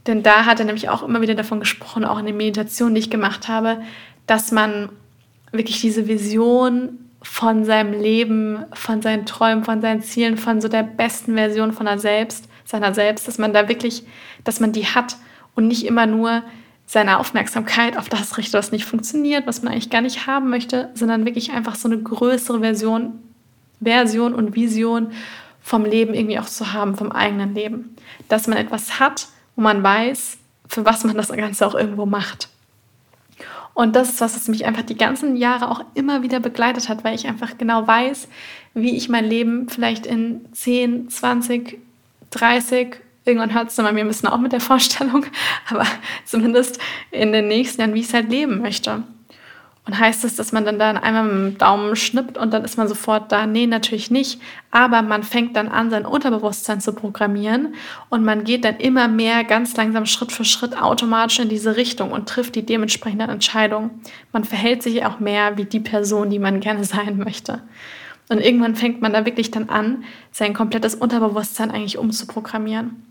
Denn 0.07 0.23
da 0.23 0.47
hat 0.47 0.59
er 0.59 0.67
nämlich 0.67 0.88
auch 0.88 1.02
immer 1.02 1.21
wieder 1.21 1.35
davon 1.35 1.61
gesprochen, 1.61 2.05
auch 2.05 2.19
in 2.19 2.26
den 2.26 2.37
Meditationen, 2.37 2.95
die 2.95 3.00
ich 3.00 3.11
gemacht 3.11 3.47
habe, 3.47 3.83
dass 4.26 4.52
man 4.52 4.88
wirklich 5.52 5.81
diese 5.81 6.09
Vision 6.09 6.99
von 7.23 7.64
seinem 7.64 7.99
Leben, 8.00 8.64
von 8.73 9.02
seinen 9.02 9.26
Träumen, 9.26 9.64
von 9.64 9.81
seinen 9.81 10.02
Zielen, 10.02 10.37
von 10.37 10.61
so 10.61 10.69
der 10.69 10.83
besten 10.83 11.35
Version 11.35 11.73
von 11.73 11.87
er 11.87 11.99
selbst, 11.99 12.49
seiner 12.64 12.95
selbst, 12.95 13.28
dass 13.28 13.38
man 13.38 13.52
da 13.52 13.69
wirklich, 13.69 14.05
dass 14.45 14.61
man 14.61 14.73
die 14.73 14.87
hat 14.87 15.17
und 15.55 15.69
nicht 15.69 15.85
immer 15.85 16.07
nur 16.07 16.43
seine 16.88 17.18
Aufmerksamkeit 17.18 17.99
auf 17.99 18.09
das 18.09 18.38
richtet, 18.38 18.54
was 18.54 18.73
nicht 18.73 18.87
funktioniert, 18.87 19.47
was 19.47 19.62
man 19.62 19.73
eigentlich 19.73 19.90
gar 19.90 20.00
nicht 20.00 20.26
haben 20.26 20.49
möchte, 20.49 20.88
sondern 20.95 21.26
wirklich 21.26 21.52
einfach 21.52 21.75
so 21.75 21.87
eine 21.87 21.99
größere 21.99 22.61
Version, 22.61 23.18
Version 23.80 24.35
und 24.35 24.57
Vision 24.57 25.12
vom 25.61 25.85
Leben 25.85 26.14
irgendwie 26.14 26.38
auch 26.38 26.47
zu 26.47 26.73
haben, 26.73 26.97
vom 26.97 27.12
eigenen 27.12 27.54
Leben. 27.54 27.95
Dass 28.30 28.47
man 28.47 28.57
etwas 28.57 28.99
hat, 28.99 29.28
wo 29.54 29.61
man 29.61 29.83
weiß, 29.83 30.38
für 30.66 30.87
was 30.87 31.04
man 31.04 31.14
das 31.14 31.28
Ganze 31.28 31.66
auch 31.66 31.75
irgendwo 31.75 32.07
macht. 32.07 32.49
Und 33.75 33.95
das 33.95 34.09
ist 34.09 34.21
was, 34.23 34.35
was 34.35 34.49
mich 34.49 34.64
einfach 34.64 34.83
die 34.83 34.97
ganzen 34.97 35.37
Jahre 35.37 35.71
auch 35.71 35.85
immer 35.95 36.23
wieder 36.23 36.40
begleitet 36.40 36.88
hat, 36.88 37.04
weil 37.04 37.14
ich 37.14 37.26
einfach 37.28 37.59
genau 37.59 37.87
weiß, 37.87 38.28
wie 38.73 38.97
ich 38.97 39.11
mein 39.11 39.26
Leben 39.26 39.68
vielleicht 39.68 40.07
in 40.07 40.47
10, 40.52 41.11
20, 41.11 41.78
30, 42.30 42.97
irgendwann 43.28 43.54
hört 43.54 43.68
es 43.68 43.76
dann 43.76 43.87
bei 43.87 43.92
mir 43.92 44.00
ein 44.00 44.08
bisschen 44.08 44.28
auch 44.28 44.38
mit 44.38 44.52
der 44.52 44.61
Vorstellung, 44.61 45.26
aber 45.70 45.87
zumindest 46.25 46.80
in 47.11 47.32
den 47.32 47.49
nächsten 47.49 47.80
Jahren, 47.80 47.94
wie 47.94 48.00
ich 48.00 48.06
es 48.06 48.14
halt 48.14 48.30
leben 48.30 48.61
möchte. 48.61 49.04
Und 49.88 49.99
heißt 49.99 50.23
es, 50.25 50.37
dass 50.37 50.52
man 50.52 50.66
dann, 50.66 50.78
dann 50.78 50.99
einmal 50.99 51.25
mit 51.25 51.32
dem 51.32 51.58
Daumen 51.58 51.97
schnippt 51.97 52.37
und 52.37 52.52
dann 52.52 52.62
ist 52.62 52.76
man 52.76 52.88
sofort 52.88 53.32
da? 53.32 53.47
Nee, 53.47 53.66
natürlich 53.66 54.11
nicht. 54.11 54.38
Aber 54.70 55.00
man 55.00 55.23
fängt 55.23 55.56
dann 55.56 55.68
an, 55.68 55.88
sein 55.88 56.04
Unterbewusstsein 56.04 56.82
zu 56.82 56.92
programmieren 56.92 57.75
und 58.11 58.23
man 58.23 58.44
geht 58.44 58.66
dann 58.66 58.76
immer 58.76 59.08
mehr 59.08 59.44
ganz 59.44 59.75
langsam 59.78 60.04
Schritt 60.04 60.30
für 60.30 60.44
Schritt 60.44 60.78
automatisch 60.78 61.38
in 61.38 61.49
diese 61.49 61.76
Richtung 61.76 62.12
und 62.12 62.28
trifft 62.28 62.54
die 62.54 62.66
dementsprechenden 62.66 63.30
Entscheidungen. 63.30 64.02
Man 64.30 64.44
verhält 64.44 64.82
sich 64.82 65.06
auch 65.06 65.20
mehr 65.20 65.56
wie 65.56 65.64
die 65.64 65.80
Person, 65.80 66.28
die 66.28 66.38
man 66.38 66.61
gerne 66.61 66.85
sein 66.85 67.16
möchte. 67.16 67.62
Und 68.28 68.40
irgendwann 68.40 68.76
fängt 68.76 69.00
man 69.00 69.14
da 69.14 69.25
wirklich 69.25 69.50
dann 69.50 69.70
an, 69.70 70.04
sein 70.32 70.52
komplettes 70.52 70.97
Unterbewusstsein 70.97 71.70
eigentlich 71.70 71.97
umzuprogrammieren. 71.97 73.08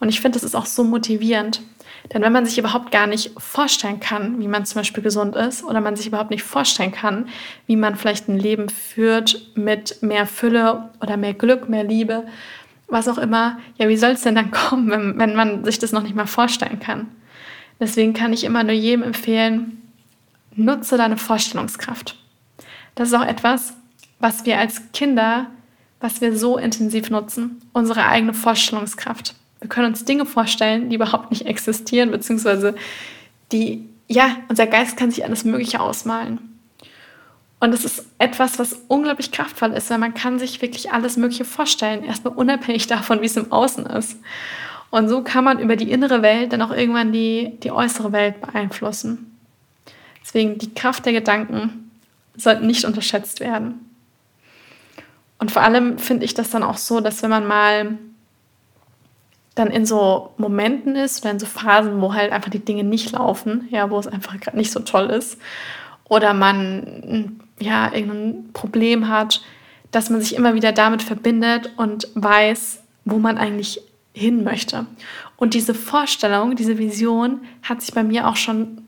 Und 0.00 0.08
ich 0.08 0.20
finde, 0.20 0.36
das 0.36 0.44
ist 0.44 0.54
auch 0.54 0.66
so 0.66 0.84
motivierend. 0.84 1.62
Denn 2.12 2.22
wenn 2.22 2.32
man 2.32 2.46
sich 2.46 2.58
überhaupt 2.58 2.92
gar 2.92 3.06
nicht 3.06 3.32
vorstellen 3.38 4.00
kann, 4.00 4.38
wie 4.40 4.48
man 4.48 4.64
zum 4.64 4.80
Beispiel 4.80 5.02
gesund 5.02 5.34
ist, 5.34 5.64
oder 5.64 5.80
man 5.80 5.96
sich 5.96 6.06
überhaupt 6.06 6.30
nicht 6.30 6.44
vorstellen 6.44 6.92
kann, 6.92 7.28
wie 7.66 7.76
man 7.76 7.96
vielleicht 7.96 8.28
ein 8.28 8.38
Leben 8.38 8.68
führt 8.68 9.56
mit 9.56 10.02
mehr 10.02 10.26
Fülle 10.26 10.90
oder 11.00 11.16
mehr 11.16 11.34
Glück, 11.34 11.68
mehr 11.68 11.84
Liebe, 11.84 12.26
was 12.88 13.08
auch 13.08 13.18
immer, 13.18 13.58
ja, 13.78 13.88
wie 13.88 13.96
soll 13.96 14.10
es 14.10 14.22
denn 14.22 14.36
dann 14.36 14.50
kommen, 14.52 14.90
wenn, 14.90 15.18
wenn 15.18 15.34
man 15.34 15.64
sich 15.64 15.78
das 15.78 15.92
noch 15.92 16.02
nicht 16.02 16.14
mal 16.14 16.26
vorstellen 16.26 16.78
kann? 16.78 17.08
Deswegen 17.80 18.14
kann 18.14 18.32
ich 18.32 18.44
immer 18.44 18.62
nur 18.62 18.72
jedem 18.72 19.02
empfehlen, 19.02 19.82
nutze 20.54 20.96
deine 20.96 21.18
Vorstellungskraft. 21.18 22.16
Das 22.94 23.08
ist 23.08 23.14
auch 23.14 23.26
etwas, 23.26 23.74
was 24.18 24.46
wir 24.46 24.58
als 24.58 24.92
Kinder, 24.92 25.48
was 26.00 26.20
wir 26.20 26.36
so 26.36 26.56
intensiv 26.56 27.10
nutzen, 27.10 27.60
unsere 27.72 28.06
eigene 28.06 28.32
Vorstellungskraft. 28.32 29.34
Wir 29.66 29.68
können 29.68 29.88
uns 29.88 30.04
Dinge 30.04 30.26
vorstellen, 30.26 30.90
die 30.90 30.94
überhaupt 30.94 31.32
nicht 31.32 31.44
existieren, 31.44 32.12
beziehungsweise 32.12 32.76
die, 33.50 33.88
ja, 34.06 34.36
unser 34.48 34.68
Geist 34.68 34.96
kann 34.96 35.10
sich 35.10 35.24
alles 35.24 35.42
Mögliche 35.42 35.80
ausmalen. 35.80 36.38
Und 37.58 37.74
es 37.74 37.84
ist 37.84 38.06
etwas, 38.18 38.60
was 38.60 38.78
unglaublich 38.86 39.32
kraftvoll 39.32 39.72
ist, 39.72 39.90
weil 39.90 39.98
man 39.98 40.14
kann 40.14 40.38
sich 40.38 40.62
wirklich 40.62 40.92
alles 40.92 41.16
Mögliche 41.16 41.44
vorstellen, 41.44 42.04
erstmal 42.04 42.34
unabhängig 42.34 42.86
davon, 42.86 43.22
wie 43.22 43.26
es 43.26 43.36
im 43.36 43.50
Außen 43.50 43.86
ist. 43.86 44.20
Und 44.90 45.08
so 45.08 45.22
kann 45.22 45.42
man 45.42 45.58
über 45.58 45.74
die 45.74 45.90
innere 45.90 46.22
Welt 46.22 46.52
dann 46.52 46.62
auch 46.62 46.70
irgendwann 46.70 47.10
die, 47.10 47.58
die 47.64 47.72
äußere 47.72 48.12
Welt 48.12 48.40
beeinflussen. 48.40 49.36
Deswegen 50.22 50.58
die 50.58 50.74
Kraft 50.74 51.04
der 51.06 51.12
Gedanken 51.12 51.90
sollte 52.36 52.64
nicht 52.64 52.84
unterschätzt 52.84 53.40
werden. 53.40 53.90
Und 55.40 55.50
vor 55.50 55.62
allem 55.62 55.98
finde 55.98 56.24
ich 56.24 56.34
das 56.34 56.50
dann 56.50 56.62
auch 56.62 56.76
so, 56.76 57.00
dass 57.00 57.24
wenn 57.24 57.30
man 57.30 57.48
mal 57.48 57.98
dann 59.56 59.70
in 59.70 59.86
so 59.86 60.30
Momenten 60.36 60.94
ist 60.94 61.22
oder 61.22 61.32
in 61.32 61.40
so 61.40 61.46
Phasen, 61.46 62.00
wo 62.00 62.14
halt 62.14 62.30
einfach 62.30 62.50
die 62.50 62.64
Dinge 62.64 62.84
nicht 62.84 63.12
laufen, 63.12 63.66
ja, 63.70 63.90
wo 63.90 63.98
es 63.98 64.06
einfach 64.06 64.38
gerade 64.38 64.56
nicht 64.56 64.70
so 64.70 64.80
toll 64.80 65.06
ist 65.06 65.38
oder 66.08 66.34
man 66.34 67.40
ja 67.58 67.92
irgendein 67.92 68.52
Problem 68.52 69.08
hat, 69.08 69.42
dass 69.90 70.10
man 70.10 70.20
sich 70.20 70.36
immer 70.36 70.54
wieder 70.54 70.72
damit 70.72 71.02
verbindet 71.02 71.72
und 71.76 72.08
weiß, 72.14 72.82
wo 73.04 73.18
man 73.18 73.38
eigentlich 73.38 73.80
hin 74.12 74.44
möchte. 74.44 74.86
Und 75.36 75.54
diese 75.54 75.74
Vorstellung, 75.74 76.56
diese 76.56 76.78
Vision 76.78 77.40
hat 77.62 77.82
sich 77.82 77.94
bei 77.94 78.02
mir 78.02 78.28
auch 78.28 78.36
schon 78.36 78.82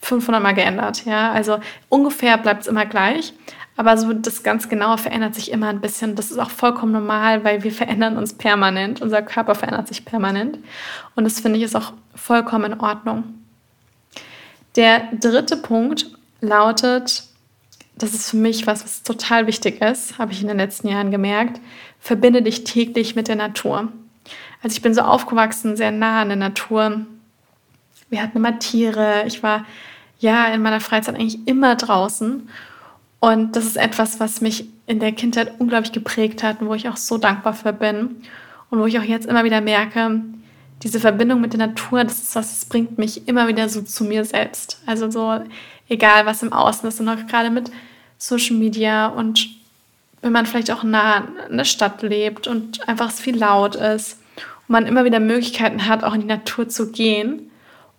500 0.00 0.42
Mal 0.42 0.52
geändert. 0.52 1.04
Ja, 1.04 1.32
also 1.32 1.58
ungefähr 1.88 2.38
bleibt 2.38 2.62
es 2.62 2.68
immer 2.68 2.86
gleich, 2.86 3.32
aber 3.78 3.96
so 3.96 4.12
das 4.12 4.42
ganz 4.42 4.68
Genaue 4.68 4.98
verändert 4.98 5.36
sich 5.36 5.52
immer 5.52 5.68
ein 5.68 5.80
bisschen. 5.80 6.16
Das 6.16 6.32
ist 6.32 6.38
auch 6.38 6.50
vollkommen 6.50 6.90
normal, 6.90 7.44
weil 7.44 7.62
wir 7.62 7.70
verändern 7.70 8.16
uns 8.16 8.34
permanent. 8.34 9.00
Unser 9.00 9.22
Körper 9.22 9.54
verändert 9.54 9.86
sich 9.86 10.04
permanent. 10.04 10.58
Und 11.14 11.22
das 11.22 11.38
finde 11.38 11.58
ich 11.58 11.64
ist 11.64 11.76
auch 11.76 11.92
vollkommen 12.12 12.72
in 12.72 12.80
Ordnung. 12.80 13.22
Der 14.74 15.04
dritte 15.12 15.56
Punkt 15.56 16.10
lautet, 16.40 17.22
das 17.94 18.14
ist 18.14 18.30
für 18.30 18.36
mich 18.36 18.66
was, 18.66 18.82
was 18.82 19.04
total 19.04 19.46
wichtig 19.46 19.80
ist, 19.80 20.18
habe 20.18 20.32
ich 20.32 20.42
in 20.42 20.48
den 20.48 20.56
letzten 20.56 20.88
Jahren 20.88 21.12
gemerkt, 21.12 21.60
verbinde 22.00 22.42
dich 22.42 22.64
täglich 22.64 23.14
mit 23.14 23.28
der 23.28 23.36
Natur. 23.36 23.92
Also 24.60 24.74
ich 24.74 24.82
bin 24.82 24.92
so 24.92 25.02
aufgewachsen, 25.02 25.76
sehr 25.76 25.92
nah 25.92 26.22
an 26.22 26.28
der 26.30 26.36
Natur. 26.36 27.02
Wir 28.10 28.22
hatten 28.24 28.38
immer 28.38 28.58
Tiere. 28.58 29.22
Ich 29.28 29.44
war 29.44 29.64
ja 30.18 30.46
in 30.46 30.62
meiner 30.62 30.80
Freizeit 30.80 31.14
eigentlich 31.14 31.46
immer 31.46 31.76
draußen. 31.76 32.48
Und 33.20 33.56
das 33.56 33.66
ist 33.66 33.76
etwas, 33.76 34.20
was 34.20 34.40
mich 34.40 34.66
in 34.86 35.00
der 35.00 35.12
Kindheit 35.12 35.52
unglaublich 35.58 35.92
geprägt 35.92 36.42
hat 36.42 36.60
und 36.60 36.68
wo 36.68 36.74
ich 36.74 36.88
auch 36.88 36.96
so 36.96 37.18
dankbar 37.18 37.52
für 37.52 37.72
bin. 37.72 38.22
Und 38.70 38.80
wo 38.80 38.86
ich 38.86 38.98
auch 38.98 39.04
jetzt 39.04 39.26
immer 39.26 39.44
wieder 39.44 39.60
merke, 39.60 40.22
diese 40.82 41.00
Verbindung 41.00 41.40
mit 41.40 41.52
der 41.52 41.66
Natur, 41.66 42.04
das 42.04 42.18
ist 42.20 42.36
was, 42.36 42.50
das 42.50 42.64
bringt 42.66 42.98
mich 42.98 43.26
immer 43.26 43.48
wieder 43.48 43.68
so 43.68 43.82
zu 43.82 44.04
mir 44.04 44.24
selbst. 44.24 44.80
Also 44.86 45.10
so, 45.10 45.40
egal 45.88 46.26
was 46.26 46.42
im 46.42 46.52
Außen 46.52 46.88
ist 46.88 47.00
und 47.00 47.08
auch 47.08 47.26
gerade 47.26 47.50
mit 47.50 47.70
Social 48.18 48.56
Media 48.56 49.06
und 49.08 49.48
wenn 50.20 50.32
man 50.32 50.46
vielleicht 50.46 50.70
auch 50.70 50.82
nah 50.82 51.28
in 51.48 51.56
der 51.56 51.64
Stadt 51.64 52.02
lebt 52.02 52.46
und 52.46 52.88
einfach 52.88 53.10
viel 53.10 53.36
laut 53.36 53.76
ist 53.76 54.18
und 54.66 54.72
man 54.72 54.86
immer 54.86 55.04
wieder 55.04 55.20
Möglichkeiten 55.20 55.86
hat, 55.86 56.04
auch 56.04 56.14
in 56.14 56.22
die 56.22 56.26
Natur 56.26 56.68
zu 56.68 56.90
gehen 56.90 57.50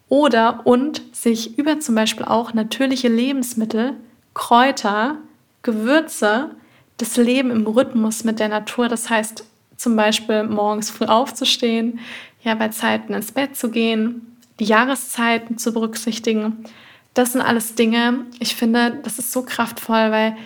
oder 0.09 0.65
und 0.65 1.01
sich 1.13 1.57
über 1.57 1.79
zum 1.79 1.95
Beispiel 1.95 2.25
auch 2.25 2.53
natürliche 2.53 3.07
Lebensmittel, 3.07 3.93
Kräuter, 4.33 5.17
Gewürze, 5.61 6.51
das 6.97 7.17
Leben 7.17 7.51
im 7.51 7.65
Rhythmus 7.65 8.23
mit 8.23 8.39
der 8.39 8.49
Natur, 8.49 8.87
das 8.87 9.09
heißt 9.09 9.43
zum 9.77 9.95
Beispiel 9.95 10.43
morgens 10.43 10.89
früh 10.89 11.05
aufzustehen, 11.05 11.99
ja 12.43 12.55
bei 12.55 12.69
Zeiten 12.69 13.13
ins 13.13 13.31
Bett 13.31 13.55
zu 13.55 13.69
gehen, 13.69 14.37
die 14.59 14.65
Jahreszeiten 14.65 15.57
zu 15.57 15.73
berücksichtigen. 15.73 16.65
Das 17.13 17.33
sind 17.33 17.41
alles 17.41 17.75
Dinge, 17.75 18.25
ich 18.39 18.55
finde, 18.55 18.99
das 19.03 19.19
ist 19.19 19.31
so 19.31 19.43
kraftvoll, 19.43 20.11
weil 20.11 20.37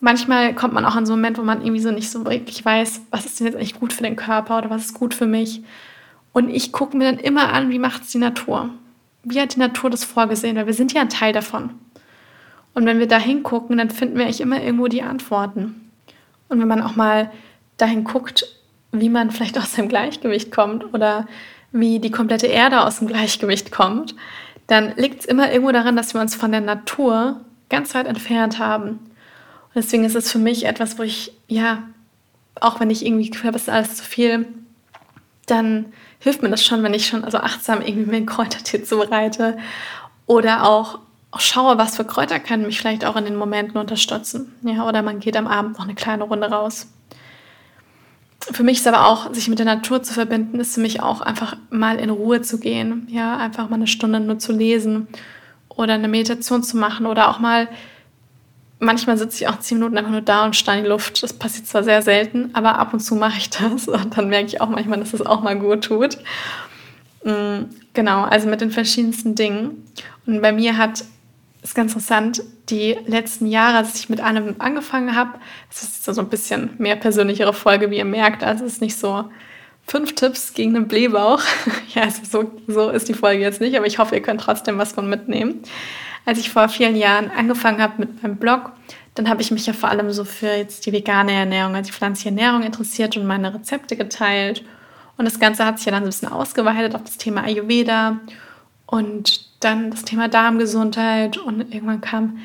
manchmal 0.00 0.54
kommt 0.54 0.74
man 0.74 0.84
auch 0.84 0.96
an 0.96 1.06
so 1.06 1.14
einen 1.14 1.22
Moment, 1.22 1.38
wo 1.38 1.42
man 1.42 1.62
irgendwie 1.62 1.80
so 1.80 1.90
nicht 1.90 2.10
so 2.10 2.24
wirklich 2.24 2.64
weiß, 2.64 3.02
was 3.10 3.24
ist 3.24 3.40
denn 3.40 3.46
jetzt 3.46 3.56
eigentlich 3.56 3.78
gut 3.80 3.92
für 3.92 4.02
den 4.02 4.16
Körper 4.16 4.58
oder 4.58 4.70
was 4.70 4.86
ist 4.86 4.94
gut 4.94 5.14
für 5.14 5.26
mich. 5.26 5.62
Und 6.32 6.48
ich 6.50 6.72
gucke 6.72 6.96
mir 6.96 7.04
dann 7.04 7.18
immer 7.18 7.52
an, 7.52 7.70
wie 7.70 7.78
macht 7.78 8.02
es 8.02 8.10
die 8.10 8.18
Natur? 8.18 8.70
Wie 9.22 9.40
hat 9.40 9.54
die 9.54 9.60
Natur 9.60 9.90
das 9.90 10.04
vorgesehen? 10.04 10.56
Weil 10.56 10.66
wir 10.66 10.74
sind 10.74 10.92
ja 10.92 11.02
ein 11.02 11.08
Teil 11.08 11.32
davon. 11.32 11.70
Und 12.74 12.86
wenn 12.86 12.98
wir 12.98 13.08
da 13.08 13.18
hingucken, 13.18 13.78
dann 13.78 13.90
finden 13.90 14.16
wir 14.16 14.24
eigentlich 14.24 14.40
immer 14.40 14.62
irgendwo 14.62 14.88
die 14.88 15.02
Antworten. 15.02 15.90
Und 16.48 16.60
wenn 16.60 16.68
man 16.68 16.82
auch 16.82 16.96
mal 16.96 17.30
dahin 17.76 18.04
guckt, 18.04 18.46
wie 18.92 19.08
man 19.08 19.30
vielleicht 19.30 19.58
aus 19.58 19.72
dem 19.72 19.88
Gleichgewicht 19.88 20.52
kommt 20.52 20.92
oder 20.92 21.26
wie 21.72 21.98
die 21.98 22.10
komplette 22.10 22.46
Erde 22.46 22.82
aus 22.82 22.98
dem 22.98 23.08
Gleichgewicht 23.08 23.72
kommt, 23.72 24.14
dann 24.66 24.94
liegt 24.96 25.20
es 25.20 25.26
immer 25.26 25.50
irgendwo 25.50 25.72
daran, 25.72 25.96
dass 25.96 26.14
wir 26.14 26.20
uns 26.20 26.34
von 26.34 26.52
der 26.52 26.60
Natur 26.60 27.40
ganz 27.68 27.94
weit 27.94 28.06
entfernt 28.06 28.58
haben. 28.58 28.88
Und 28.90 29.76
deswegen 29.76 30.04
ist 30.04 30.14
es 30.14 30.30
für 30.30 30.38
mich 30.38 30.66
etwas, 30.66 30.98
wo 30.98 31.02
ich, 31.02 31.32
ja, 31.48 31.82
auch 32.60 32.80
wenn 32.80 32.90
ich 32.90 33.04
irgendwie 33.04 33.30
es 33.30 33.62
ist 33.62 33.68
alles 33.70 33.96
zu 33.96 34.04
viel, 34.04 34.46
dann 35.46 35.86
hilft 36.18 36.42
mir 36.42 36.50
das 36.50 36.64
schon, 36.64 36.82
wenn 36.82 36.94
ich 36.94 37.06
schon 37.06 37.24
also 37.24 37.38
achtsam 37.38 37.80
irgendwie 37.80 38.10
mir 38.10 38.18
ein 38.18 38.26
Kräutertee 38.26 38.82
zubereite 38.84 39.58
oder 40.26 40.64
auch, 40.64 40.98
auch 41.32 41.40
schaue, 41.40 41.78
was 41.78 41.96
für 41.96 42.04
Kräuter 42.04 42.38
können 42.38 42.66
mich 42.66 42.78
vielleicht 42.78 43.04
auch 43.04 43.16
in 43.16 43.24
den 43.24 43.36
Momenten 43.36 43.78
unterstützen. 43.78 44.54
Ja, 44.62 44.86
oder 44.86 45.02
man 45.02 45.18
geht 45.18 45.36
am 45.36 45.46
Abend 45.46 45.78
noch 45.78 45.84
eine 45.84 45.94
kleine 45.94 46.24
Runde 46.24 46.48
raus. 46.48 46.86
Für 48.40 48.62
mich 48.62 48.78
ist 48.78 48.86
aber 48.86 49.06
auch, 49.06 49.32
sich 49.34 49.48
mit 49.48 49.58
der 49.58 49.66
Natur 49.66 50.02
zu 50.02 50.12
verbinden, 50.14 50.60
ist 50.60 50.74
für 50.74 50.80
mich 50.80 51.00
auch 51.00 51.20
einfach 51.20 51.56
mal 51.70 51.98
in 51.98 52.10
Ruhe 52.10 52.42
zu 52.42 52.60
gehen. 52.60 53.08
Ja, 53.10 53.36
einfach 53.36 53.68
mal 53.68 53.76
eine 53.76 53.86
Stunde 53.86 54.20
nur 54.20 54.38
zu 54.38 54.52
lesen 54.52 55.08
oder 55.68 55.94
eine 55.94 56.08
Meditation 56.08 56.62
zu 56.62 56.76
machen 56.76 57.06
oder 57.06 57.30
auch 57.30 57.38
mal 57.38 57.68
manchmal 58.82 59.16
sitze 59.16 59.42
ich 59.42 59.48
auch 59.48 59.60
zehn 59.60 59.78
Minuten 59.78 59.96
einfach 59.96 60.10
nur 60.10 60.20
da 60.20 60.44
und 60.44 60.56
starre 60.56 60.78
in 60.78 60.84
die 60.84 60.90
Luft. 60.90 61.22
Das 61.22 61.32
passiert 61.32 61.66
zwar 61.66 61.84
sehr 61.84 62.02
selten, 62.02 62.50
aber 62.52 62.78
ab 62.78 62.92
und 62.92 63.00
zu 63.00 63.14
mache 63.14 63.38
ich 63.38 63.48
das 63.48 63.88
und 63.88 64.16
dann 64.16 64.28
merke 64.28 64.48
ich 64.48 64.60
auch 64.60 64.68
manchmal, 64.68 64.98
dass 64.98 65.12
das 65.12 65.24
auch 65.24 65.42
mal 65.42 65.58
gut 65.58 65.84
tut. 65.84 66.18
Mm, 67.24 67.70
genau, 67.94 68.24
also 68.24 68.48
mit 68.48 68.60
den 68.60 68.72
verschiedensten 68.72 69.34
Dingen. 69.34 69.86
Und 70.26 70.42
bei 70.42 70.52
mir 70.52 70.76
hat 70.76 71.04
ist 71.62 71.74
ganz 71.74 71.92
interessant, 71.92 72.42
die 72.68 72.98
letzten 73.06 73.46
Jahre, 73.46 73.78
als 73.78 73.94
ich 73.94 74.08
mit 74.08 74.20
einem 74.20 74.56
angefangen 74.58 75.14
habe, 75.14 75.38
das 75.68 75.82
ist 75.82 76.04
so 76.04 76.20
ein 76.20 76.28
bisschen 76.28 76.70
mehr 76.78 76.96
persönlichere 76.96 77.52
Folge, 77.52 77.90
wie 77.90 77.98
ihr 77.98 78.04
merkt, 78.04 78.42
also 78.42 78.64
es 78.64 78.74
ist 78.74 78.80
nicht 78.80 78.96
so 78.96 79.24
fünf 79.86 80.14
Tipps 80.14 80.54
gegen 80.54 80.74
den 80.74 80.88
Blähbauch. 80.88 81.42
ja, 81.94 82.02
also 82.02 82.22
so, 82.24 82.50
so 82.66 82.90
ist 82.90 83.08
die 83.08 83.14
Folge 83.14 83.42
jetzt 83.42 83.60
nicht, 83.60 83.76
aber 83.76 83.86
ich 83.86 83.98
hoffe, 83.98 84.14
ihr 84.14 84.22
könnt 84.22 84.40
trotzdem 84.40 84.78
was 84.78 84.92
von 84.92 85.08
mitnehmen 85.08 85.62
als 86.24 86.38
ich 86.38 86.50
vor 86.50 86.68
vielen 86.68 86.96
Jahren 86.96 87.30
angefangen 87.30 87.82
habe 87.82 87.94
mit 87.98 88.22
meinem 88.22 88.36
Blog, 88.36 88.72
dann 89.14 89.28
habe 89.28 89.42
ich 89.42 89.50
mich 89.50 89.66
ja 89.66 89.72
vor 89.72 89.88
allem 89.88 90.10
so 90.12 90.24
für 90.24 90.46
jetzt 90.46 90.86
die 90.86 90.92
vegane 90.92 91.32
Ernährung, 91.32 91.74
also 91.74 91.88
die 91.88 91.96
pflanzliche 91.96 92.30
Ernährung 92.30 92.62
interessiert 92.62 93.16
und 93.16 93.26
meine 93.26 93.52
Rezepte 93.52 93.96
geteilt. 93.96 94.64
Und 95.18 95.26
das 95.26 95.38
Ganze 95.38 95.66
hat 95.66 95.78
sich 95.78 95.86
ja 95.86 95.92
dann 95.92 96.02
so 96.02 96.06
ein 96.06 96.10
bisschen 96.10 96.32
ausgeweitet 96.32 96.94
auf 96.94 97.02
das 97.04 97.18
Thema 97.18 97.44
Ayurveda 97.44 98.20
und 98.92 99.46
dann 99.64 99.90
das 99.90 100.04
Thema 100.04 100.28
Darmgesundheit 100.28 101.38
und 101.38 101.72
irgendwann 101.72 102.02
kam 102.02 102.40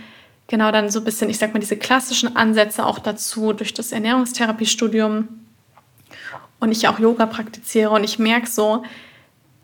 genau 0.48 0.72
dann 0.72 0.90
so 0.90 1.00
ein 1.00 1.04
bisschen, 1.04 1.30
ich 1.30 1.38
sag 1.38 1.54
mal, 1.54 1.60
diese 1.60 1.76
klassischen 1.76 2.38
Ansätze 2.38 2.86
auch 2.86 3.00
dazu 3.00 3.52
durch 3.52 3.74
das 3.74 3.92
Ernährungstherapiestudium 3.92 5.28
und 6.62 6.72
ich 6.72 6.88
auch 6.88 7.00
Yoga 7.00 7.26
praktiziere 7.26 7.90
und 7.90 8.06
ich 8.06 8.18
merke 8.18 8.48
so, 8.48 8.84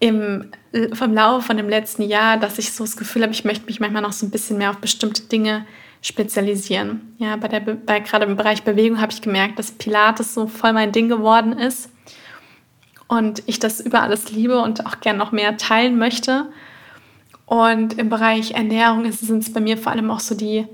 im, 0.02 0.52
vom 0.92 1.14
Laufe 1.14 1.48
von 1.48 1.56
dem 1.56 1.70
letzten 1.70 2.02
Jahr, 2.02 2.36
dass 2.36 2.60
ich 2.60 2.74
so 2.74 2.84
das 2.84 2.98
Gefühl 2.98 3.22
habe, 3.22 3.32
ich 3.32 3.46
möchte 3.46 3.66
mich 3.66 3.80
manchmal 3.80 4.02
noch 4.02 4.12
so 4.12 4.26
ein 4.26 4.30
bisschen 4.30 4.58
mehr 4.58 4.72
auf 4.72 4.80
bestimmte 4.80 5.22
Dinge 5.24 5.66
spezialisieren. 6.02 7.16
Ja, 7.18 7.38
bei 7.38 7.48
der, 7.48 7.62
bei, 7.62 8.02
gerade 8.02 8.26
im 8.26 8.36
Bereich 8.36 8.64
Bewegung 8.64 9.00
habe 9.00 9.14
ich 9.14 9.22
gemerkt, 9.22 9.58
dass 9.58 9.72
Pilates 9.72 10.34
so 10.34 10.48
voll 10.48 10.74
mein 10.74 10.92
Ding 10.92 11.08
geworden 11.08 11.54
ist 11.54 11.90
und 13.08 13.42
ich 13.46 13.60
das 13.60 13.80
über 13.80 14.02
alles 14.02 14.32
liebe 14.32 14.60
und 14.60 14.86
auch 14.86 15.00
gerne 15.00 15.18
noch 15.18 15.32
mehr 15.32 15.56
teilen 15.56 15.98
möchte. 15.98 16.48
Und 17.54 18.00
im 18.00 18.10
Bereich 18.10 18.56
Ernährung 18.56 19.12
sind 19.12 19.44
es 19.44 19.54
bei 19.54 19.60
mir 19.60 19.78
vor 19.78 19.92
allem 19.92 20.10
auch 20.10 20.22
so 20.22 20.34
die 20.34 20.66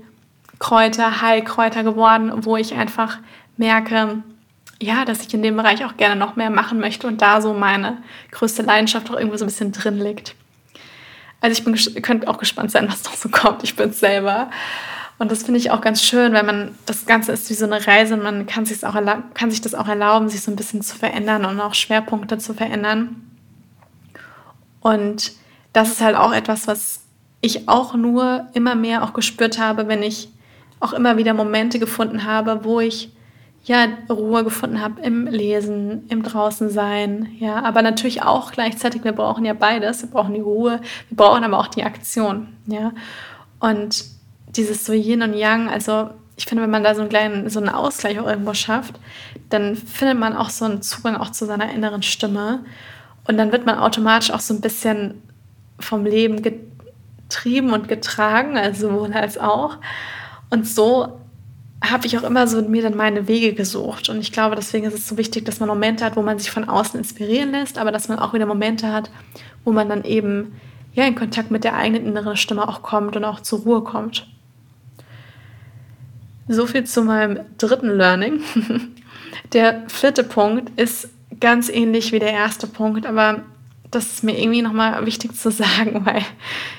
Kräuter, 0.58 1.20
Heilkräuter 1.20 1.84
geworden, 1.84 2.32
wo 2.46 2.56
ich 2.56 2.72
einfach 2.72 3.18
merke, 3.58 4.22
ja, 4.80 5.04
dass 5.04 5.20
ich 5.20 5.34
in 5.34 5.42
dem 5.42 5.58
Bereich 5.58 5.84
auch 5.84 5.98
gerne 5.98 6.16
noch 6.16 6.36
mehr 6.36 6.48
machen 6.48 6.80
möchte 6.80 7.06
und 7.06 7.20
da 7.20 7.42
so 7.42 7.52
meine 7.52 7.98
größte 8.30 8.62
Leidenschaft 8.62 9.10
auch 9.10 9.16
irgendwo 9.16 9.36
so 9.36 9.44
ein 9.44 9.48
bisschen 9.48 9.72
drin 9.72 9.98
liegt. 9.98 10.34
Also 11.42 11.52
ich 11.52 11.64
bin, 11.66 12.00
könnt 12.00 12.26
auch 12.26 12.38
gespannt 12.38 12.70
sein, 12.70 12.88
was 12.88 13.04
noch 13.04 13.12
so 13.12 13.28
kommt. 13.28 13.62
Ich 13.62 13.76
bin 13.76 13.92
selber. 13.92 14.50
Und 15.18 15.30
das 15.30 15.42
finde 15.42 15.60
ich 15.60 15.70
auch 15.70 15.82
ganz 15.82 16.02
schön, 16.02 16.32
weil 16.32 16.44
man, 16.44 16.74
das 16.86 17.04
Ganze 17.04 17.32
ist 17.32 17.50
wie 17.50 17.54
so 17.54 17.66
eine 17.66 17.86
Reise 17.86 18.14
und 18.14 18.22
man 18.22 18.46
kann, 18.46 18.64
auch 18.84 18.96
kann 19.34 19.50
sich 19.50 19.60
das 19.60 19.74
auch 19.74 19.86
erlauben, 19.86 20.30
sich 20.30 20.40
so 20.40 20.50
ein 20.50 20.56
bisschen 20.56 20.80
zu 20.80 20.96
verändern 20.96 21.44
und 21.44 21.60
auch 21.60 21.74
Schwerpunkte 21.74 22.38
zu 22.38 22.54
verändern. 22.54 23.16
Und 24.80 25.32
das 25.72 25.90
ist 25.90 26.00
halt 26.00 26.16
auch 26.16 26.32
etwas, 26.32 26.66
was 26.66 27.02
ich 27.40 27.68
auch 27.68 27.94
nur 27.94 28.46
immer 28.54 28.74
mehr 28.74 29.02
auch 29.02 29.12
gespürt 29.12 29.58
habe, 29.58 29.88
wenn 29.88 30.02
ich 30.02 30.28
auch 30.78 30.92
immer 30.92 31.16
wieder 31.16 31.34
Momente 31.34 31.78
gefunden 31.78 32.24
habe, 32.24 32.64
wo 32.64 32.80
ich 32.80 33.12
ja, 33.64 33.86
Ruhe 34.08 34.42
gefunden 34.42 34.80
habe 34.80 35.02
im 35.02 35.26
Lesen, 35.26 36.06
im 36.08 36.22
Draußensein, 36.22 37.28
ja, 37.38 37.62
aber 37.62 37.82
natürlich 37.82 38.22
auch 38.22 38.52
gleichzeitig, 38.52 39.04
wir 39.04 39.12
brauchen 39.12 39.44
ja 39.44 39.52
beides, 39.52 40.00
wir 40.00 40.08
brauchen 40.08 40.32
die 40.32 40.40
Ruhe, 40.40 40.80
wir 41.10 41.16
brauchen 41.16 41.44
aber 41.44 41.58
auch 41.58 41.66
die 41.66 41.84
Aktion, 41.84 42.48
ja, 42.66 42.92
und 43.58 44.02
dieses 44.48 44.86
so 44.86 44.94
Yin 44.94 45.22
und 45.22 45.34
Yang, 45.34 45.68
also 45.68 46.08
ich 46.40 46.46
finde, 46.46 46.62
wenn 46.62 46.70
man 46.70 46.82
da 46.82 46.94
so 46.94 47.02
einen 47.02 47.10
kleinen, 47.10 47.50
so 47.50 47.60
einen 47.60 47.68
Ausgleich 47.68 48.18
auch 48.18 48.26
irgendwo 48.26 48.54
schafft, 48.54 48.98
dann 49.50 49.76
findet 49.76 50.18
man 50.18 50.34
auch 50.34 50.48
so 50.48 50.64
einen 50.64 50.80
Zugang 50.80 51.16
auch 51.16 51.30
zu 51.30 51.44
seiner 51.44 51.70
inneren 51.70 52.02
Stimme. 52.02 52.64
Und 53.28 53.36
dann 53.36 53.52
wird 53.52 53.66
man 53.66 53.78
automatisch 53.78 54.30
auch 54.30 54.40
so 54.40 54.54
ein 54.54 54.62
bisschen 54.62 55.20
vom 55.80 56.04
Leben 56.04 56.42
getrieben 56.42 57.72
und 57.72 57.88
getragen, 57.88 58.56
also 58.56 58.88
sowohl 58.88 59.12
als 59.12 59.38
auch 59.38 59.78
und 60.50 60.66
so 60.66 61.20
habe 61.82 62.06
ich 62.06 62.18
auch 62.18 62.24
immer 62.24 62.46
so 62.46 62.60
mir 62.60 62.82
dann 62.82 62.96
meine 62.96 63.26
Wege 63.26 63.54
gesucht. 63.54 64.10
Und 64.10 64.20
ich 64.20 64.32
glaube, 64.32 64.54
deswegen 64.54 64.84
ist 64.84 64.94
es 64.94 65.08
so 65.08 65.16
wichtig, 65.16 65.46
dass 65.46 65.60
man 65.60 65.68
Momente 65.68 66.04
hat, 66.04 66.16
wo 66.16 66.22
man 66.22 66.38
sich 66.38 66.50
von 66.50 66.68
außen 66.68 66.98
inspirieren 66.98 67.52
lässt, 67.52 67.78
aber 67.78 67.90
dass 67.90 68.08
man 68.08 68.18
auch 68.18 68.34
wieder 68.34 68.44
Momente 68.44 68.92
hat, 68.92 69.10
wo 69.64 69.72
man 69.72 69.88
dann 69.88 70.04
eben 70.04 70.52
ja, 70.92 71.06
in 71.06 71.14
Kontakt 71.14 71.50
mit 71.50 71.64
der 71.64 71.76
eigenen 71.76 72.04
inneren 72.04 72.36
Stimme 72.36 72.68
auch 72.68 72.82
kommt 72.82 73.16
und 73.16 73.24
auch 73.24 73.40
zur 73.40 73.60
Ruhe 73.60 73.82
kommt. 73.82 74.26
So 76.48 76.66
viel 76.66 76.84
zu 76.84 77.02
meinem 77.02 77.40
dritten 77.56 77.96
Learning. 77.96 78.40
Der 79.52 79.84
vierte 79.88 80.24
Punkt 80.24 80.78
ist 80.78 81.08
ganz 81.40 81.68
ähnlich 81.68 82.12
wie 82.12 82.18
der 82.18 82.32
erste 82.32 82.66
Punkt, 82.66 83.06
aber 83.06 83.42
das 83.90 84.06
ist 84.06 84.24
mir 84.24 84.38
irgendwie 84.38 84.62
nochmal 84.62 85.04
wichtig 85.06 85.34
zu 85.34 85.50
sagen, 85.50 86.04
weil 86.04 86.22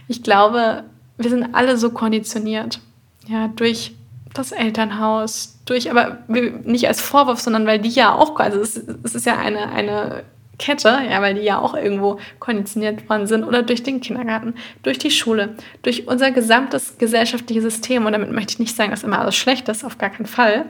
ich 0.08 0.24
glaube, 0.24 0.84
wir 1.18 1.30
sind 1.30 1.54
alle 1.54 1.78
so 1.78 1.92
konditioniert. 1.92 2.80
Ja, 3.28 3.48
durch 3.50 3.94
das 4.34 4.52
Elternhaus, 4.52 5.60
durch, 5.66 5.92
aber 5.92 6.20
nicht 6.28 6.88
als 6.88 7.02
Vorwurf, 7.02 7.40
sondern 7.40 7.68
weil 7.68 7.80
die 7.80 7.90
ja 7.90 8.14
auch, 8.14 8.40
also 8.40 8.60
es, 8.60 8.78
es 9.04 9.16
ist 9.16 9.26
ja 9.26 9.38
eine, 9.38 9.72
eine 9.72 10.24
Kette, 10.58 11.02
ja, 11.10 11.22
weil 11.22 11.36
die 11.36 11.42
ja 11.42 11.60
auch 11.60 11.74
irgendwo 11.74 12.20
konditioniert 12.40 13.10
worden 13.10 13.28
sind, 13.28 13.44
oder 13.44 13.64
durch 13.64 13.84
den 13.84 14.00
Kindergarten, 14.00 14.54
durch 14.84 15.00
die 15.00 15.12
Schule, 15.12 15.56
durch 15.82 16.08
unser 16.08 16.32
gesamtes 16.32 16.98
gesellschaftliches 16.98 17.64
System. 17.64 18.06
Und 18.06 18.14
damit 18.14 18.32
möchte 18.32 18.54
ich 18.54 18.60
nicht 18.60 18.76
sagen, 18.76 18.92
dass 18.92 19.04
immer 19.04 19.20
alles 19.20 19.36
schlecht 19.36 19.68
ist, 19.68 19.84
auf 19.84 19.98
gar 19.98 20.12
keinen 20.12 20.28
Fall. 20.28 20.66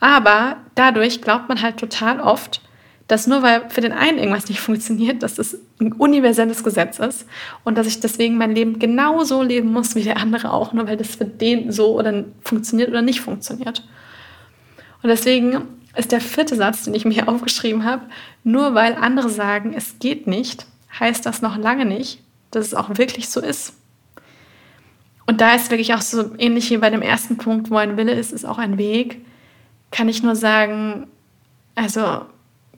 Aber 0.00 0.56
dadurch 0.74 1.20
glaubt 1.20 1.48
man 1.48 1.62
halt 1.62 1.76
total 1.76 2.20
oft, 2.20 2.60
dass 3.08 3.26
nur 3.26 3.42
weil 3.42 3.68
für 3.68 3.80
den 3.80 3.92
einen 3.92 4.18
irgendwas 4.18 4.48
nicht 4.48 4.60
funktioniert, 4.60 5.22
dass 5.22 5.34
das 5.34 5.56
ein 5.80 5.92
universelles 5.92 6.62
Gesetz 6.64 6.98
ist 6.98 7.26
und 7.64 7.76
dass 7.76 7.86
ich 7.86 8.00
deswegen 8.00 8.38
mein 8.38 8.54
Leben 8.54 8.78
genauso 8.78 9.42
leben 9.42 9.72
muss 9.72 9.94
wie 9.94 10.02
der 10.02 10.18
andere 10.18 10.52
auch, 10.52 10.72
nur 10.72 10.86
weil 10.86 10.96
das 10.96 11.16
für 11.16 11.24
den 11.24 11.72
so 11.72 11.98
oder 11.98 12.24
funktioniert 12.42 12.88
oder 12.88 13.02
nicht 13.02 13.20
funktioniert. 13.20 13.86
Und 15.02 15.08
deswegen 15.08 15.62
ist 15.96 16.12
der 16.12 16.20
vierte 16.20 16.56
Satz, 16.56 16.84
den 16.84 16.94
ich 16.94 17.04
mir 17.04 17.12
hier 17.12 17.28
aufgeschrieben 17.28 17.84
habe, 17.84 18.02
nur 18.44 18.74
weil 18.74 18.94
andere 18.94 19.28
sagen, 19.28 19.74
es 19.74 19.98
geht 19.98 20.26
nicht, 20.26 20.66
heißt 20.98 21.26
das 21.26 21.42
noch 21.42 21.56
lange 21.56 21.84
nicht, 21.84 22.22
dass 22.50 22.66
es 22.66 22.74
auch 22.74 22.96
wirklich 22.96 23.28
so 23.28 23.40
ist. 23.40 23.74
Und 25.26 25.40
da 25.40 25.54
ist 25.54 25.70
wirklich 25.70 25.94
auch 25.94 26.00
so 26.00 26.34
ähnlich 26.38 26.70
wie 26.70 26.78
bei 26.78 26.90
dem 26.90 27.02
ersten 27.02 27.36
Punkt, 27.36 27.70
wo 27.70 27.76
ein 27.76 27.96
Wille 27.96 28.12
ist, 28.12 28.32
ist 28.32 28.44
auch 28.44 28.58
ein 28.58 28.78
Weg, 28.78 29.24
kann 29.90 30.08
ich 30.08 30.22
nur 30.22 30.36
sagen, 30.36 31.06
also 31.74 32.22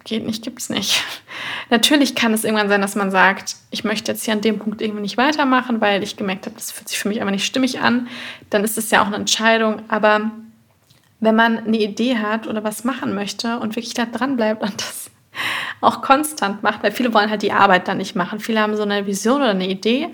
geht 0.04 0.24
nicht, 0.24 0.44
gibt 0.44 0.60
es 0.60 0.70
nicht. 0.70 1.02
Natürlich 1.70 2.14
kann 2.14 2.32
es 2.34 2.44
irgendwann 2.44 2.68
sein, 2.68 2.82
dass 2.82 2.94
man 2.94 3.10
sagt, 3.10 3.56
ich 3.70 3.84
möchte 3.84 4.12
jetzt 4.12 4.24
hier 4.24 4.34
an 4.34 4.42
dem 4.42 4.58
Punkt 4.58 4.82
irgendwie 4.82 5.00
nicht 5.00 5.16
weitermachen, 5.16 5.80
weil 5.80 6.02
ich 6.02 6.16
gemerkt 6.16 6.46
habe, 6.46 6.56
das 6.56 6.70
fühlt 6.70 6.88
sich 6.88 6.98
für 6.98 7.08
mich 7.08 7.20
einfach 7.20 7.32
nicht 7.32 7.46
stimmig 7.46 7.80
an. 7.80 8.08
Dann 8.50 8.64
ist 8.64 8.78
es 8.78 8.90
ja 8.90 9.02
auch 9.02 9.06
eine 9.06 9.16
Entscheidung. 9.16 9.82
Aber 9.88 10.30
wenn 11.20 11.34
man 11.34 11.58
eine 11.58 11.78
Idee 11.78 12.18
hat 12.18 12.46
oder 12.46 12.62
was 12.62 12.84
machen 12.84 13.14
möchte 13.14 13.58
und 13.58 13.76
wirklich 13.76 13.94
da 13.94 14.04
dran 14.04 14.36
bleibt 14.36 14.62
und 14.62 14.80
das 14.80 15.10
auch 15.80 16.02
konstant 16.02 16.62
macht, 16.62 16.82
weil 16.82 16.92
viele 16.92 17.12
wollen 17.12 17.30
halt 17.30 17.42
die 17.42 17.52
Arbeit 17.52 17.88
dann 17.88 17.98
nicht 17.98 18.14
machen. 18.14 18.40
Viele 18.40 18.60
haben 18.60 18.76
so 18.76 18.82
eine 18.82 19.06
Vision 19.06 19.42
oder 19.42 19.50
eine 19.50 19.68
Idee 19.68 20.10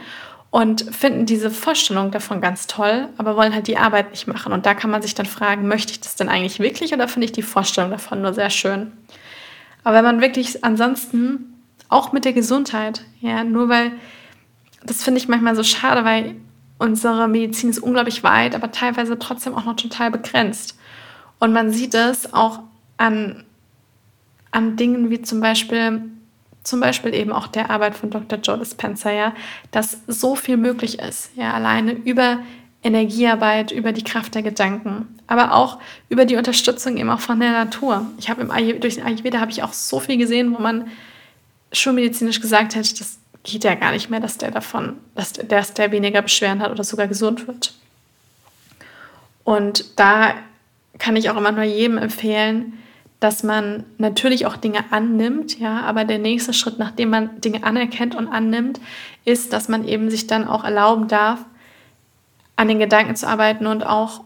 und 0.50 0.82
finden 0.94 1.26
diese 1.26 1.50
Vorstellung 1.50 2.10
davon 2.10 2.40
ganz 2.40 2.66
toll, 2.66 3.08
aber 3.18 3.36
wollen 3.36 3.54
halt 3.54 3.66
die 3.66 3.76
Arbeit 3.76 4.10
nicht 4.10 4.26
machen. 4.26 4.52
Und 4.52 4.66
da 4.66 4.74
kann 4.74 4.90
man 4.90 5.02
sich 5.02 5.14
dann 5.14 5.26
fragen, 5.26 5.68
möchte 5.68 5.92
ich 5.92 6.00
das 6.00 6.16
denn 6.16 6.28
eigentlich 6.28 6.58
wirklich 6.58 6.92
oder 6.92 7.06
finde 7.06 7.26
ich 7.26 7.32
die 7.32 7.42
Vorstellung 7.42 7.90
davon 7.90 8.22
nur 8.22 8.32
sehr 8.32 8.50
schön? 8.50 8.92
Aber 9.84 9.96
wenn 9.96 10.04
man 10.04 10.20
wirklich 10.20 10.64
ansonsten, 10.64 11.50
auch 11.88 12.12
mit 12.12 12.24
der 12.24 12.32
Gesundheit, 12.32 13.04
ja, 13.20 13.44
nur 13.44 13.68
weil, 13.68 13.92
das 14.84 15.02
finde 15.02 15.18
ich 15.18 15.28
manchmal 15.28 15.56
so 15.56 15.62
schade, 15.62 16.04
weil 16.04 16.36
unsere 16.78 17.28
Medizin 17.28 17.68
ist 17.68 17.80
unglaublich 17.80 18.22
weit, 18.22 18.54
aber 18.54 18.72
teilweise 18.72 19.18
trotzdem 19.18 19.54
auch 19.54 19.64
noch 19.64 19.76
total 19.76 20.10
begrenzt. 20.10 20.78
Und 21.38 21.52
man 21.52 21.70
sieht 21.70 21.94
es 21.94 22.32
auch 22.32 22.60
an, 22.96 23.44
an 24.50 24.76
Dingen 24.76 25.10
wie 25.10 25.20
zum 25.20 25.40
Beispiel, 25.40 26.02
zum 26.62 26.80
Beispiel 26.80 27.14
eben 27.14 27.32
auch 27.32 27.48
der 27.48 27.70
Arbeit 27.70 27.96
von 27.96 28.10
Dr. 28.10 28.38
Joe 28.38 28.58
Dispenza, 28.58 29.10
ja, 29.10 29.34
dass 29.70 29.98
so 30.06 30.36
viel 30.36 30.56
möglich 30.56 30.98
ist, 31.00 31.30
ja, 31.36 31.52
alleine 31.52 31.92
über 31.92 32.38
Energiearbeit, 32.82 33.72
über 33.72 33.92
die 33.92 34.04
Kraft 34.04 34.34
der 34.34 34.42
Gedanken, 34.42 35.18
aber 35.26 35.52
auch 35.54 35.78
über 36.08 36.24
die 36.24 36.36
Unterstützung 36.36 36.96
eben 36.96 37.10
auch 37.10 37.20
von 37.20 37.38
der 37.38 37.52
Natur. 37.52 38.06
Ich 38.18 38.30
habe 38.30 38.40
im 38.40 38.50
Ayurveda, 38.50 38.78
durch 38.78 38.94
den 38.94 39.04
Ayurveda 39.04 39.38
habe 39.38 39.50
ich 39.50 39.62
auch 39.62 39.74
so 39.74 40.00
viel 40.00 40.16
gesehen, 40.16 40.54
wo 40.54 40.60
man 40.60 40.88
schulmedizinisch 41.72 42.40
gesagt 42.40 42.74
hätte, 42.74 42.94
das 42.94 43.18
geht 43.42 43.64
ja 43.64 43.74
gar 43.74 43.92
nicht 43.92 44.10
mehr, 44.10 44.20
dass 44.20 44.38
der 44.38 44.50
davon, 44.50 44.96
dass 45.14 45.34
der, 45.34 45.44
dass 45.44 45.74
der 45.74 45.92
weniger 45.92 46.22
Beschwerden 46.22 46.60
hat 46.60 46.70
oder 46.70 46.84
sogar 46.84 47.06
gesund 47.06 47.46
wird. 47.46 47.74
Und 49.44 49.98
da 49.98 50.34
kann 50.98 51.16
ich 51.16 51.30
auch 51.30 51.36
immer 51.36 51.52
nur 51.52 51.64
jedem 51.64 51.98
empfehlen, 51.98 52.78
dass 53.20 53.42
man 53.42 53.84
natürlich 53.98 54.46
auch 54.46 54.56
Dinge 54.56 54.84
annimmt, 54.90 55.58
ja, 55.58 55.82
aber 55.82 56.04
der 56.04 56.18
nächste 56.18 56.54
Schritt, 56.54 56.78
nachdem 56.78 57.10
man 57.10 57.40
Dinge 57.42 57.62
anerkennt 57.64 58.14
und 58.14 58.28
annimmt, 58.28 58.80
ist, 59.26 59.52
dass 59.52 59.68
man 59.68 59.86
eben 59.86 60.10
sich 60.10 60.26
dann 60.26 60.48
auch 60.48 60.64
erlauben 60.64 61.06
darf, 61.08 61.40
an 62.60 62.68
den 62.68 62.78
Gedanken 62.78 63.16
zu 63.16 63.26
arbeiten 63.26 63.66
und 63.66 63.86
auch 63.86 64.20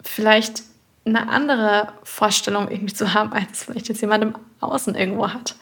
vielleicht 0.00 0.62
eine 1.04 1.28
andere 1.28 1.88
Vorstellung 2.02 2.70
irgendwie 2.70 2.94
zu 2.94 3.12
haben, 3.12 3.34
als 3.34 3.64
vielleicht 3.64 3.88
jetzt 3.88 4.00
jemand 4.00 4.24
im 4.24 4.34
Außen 4.60 4.94
irgendwo 4.94 5.28
hat. 5.28 5.54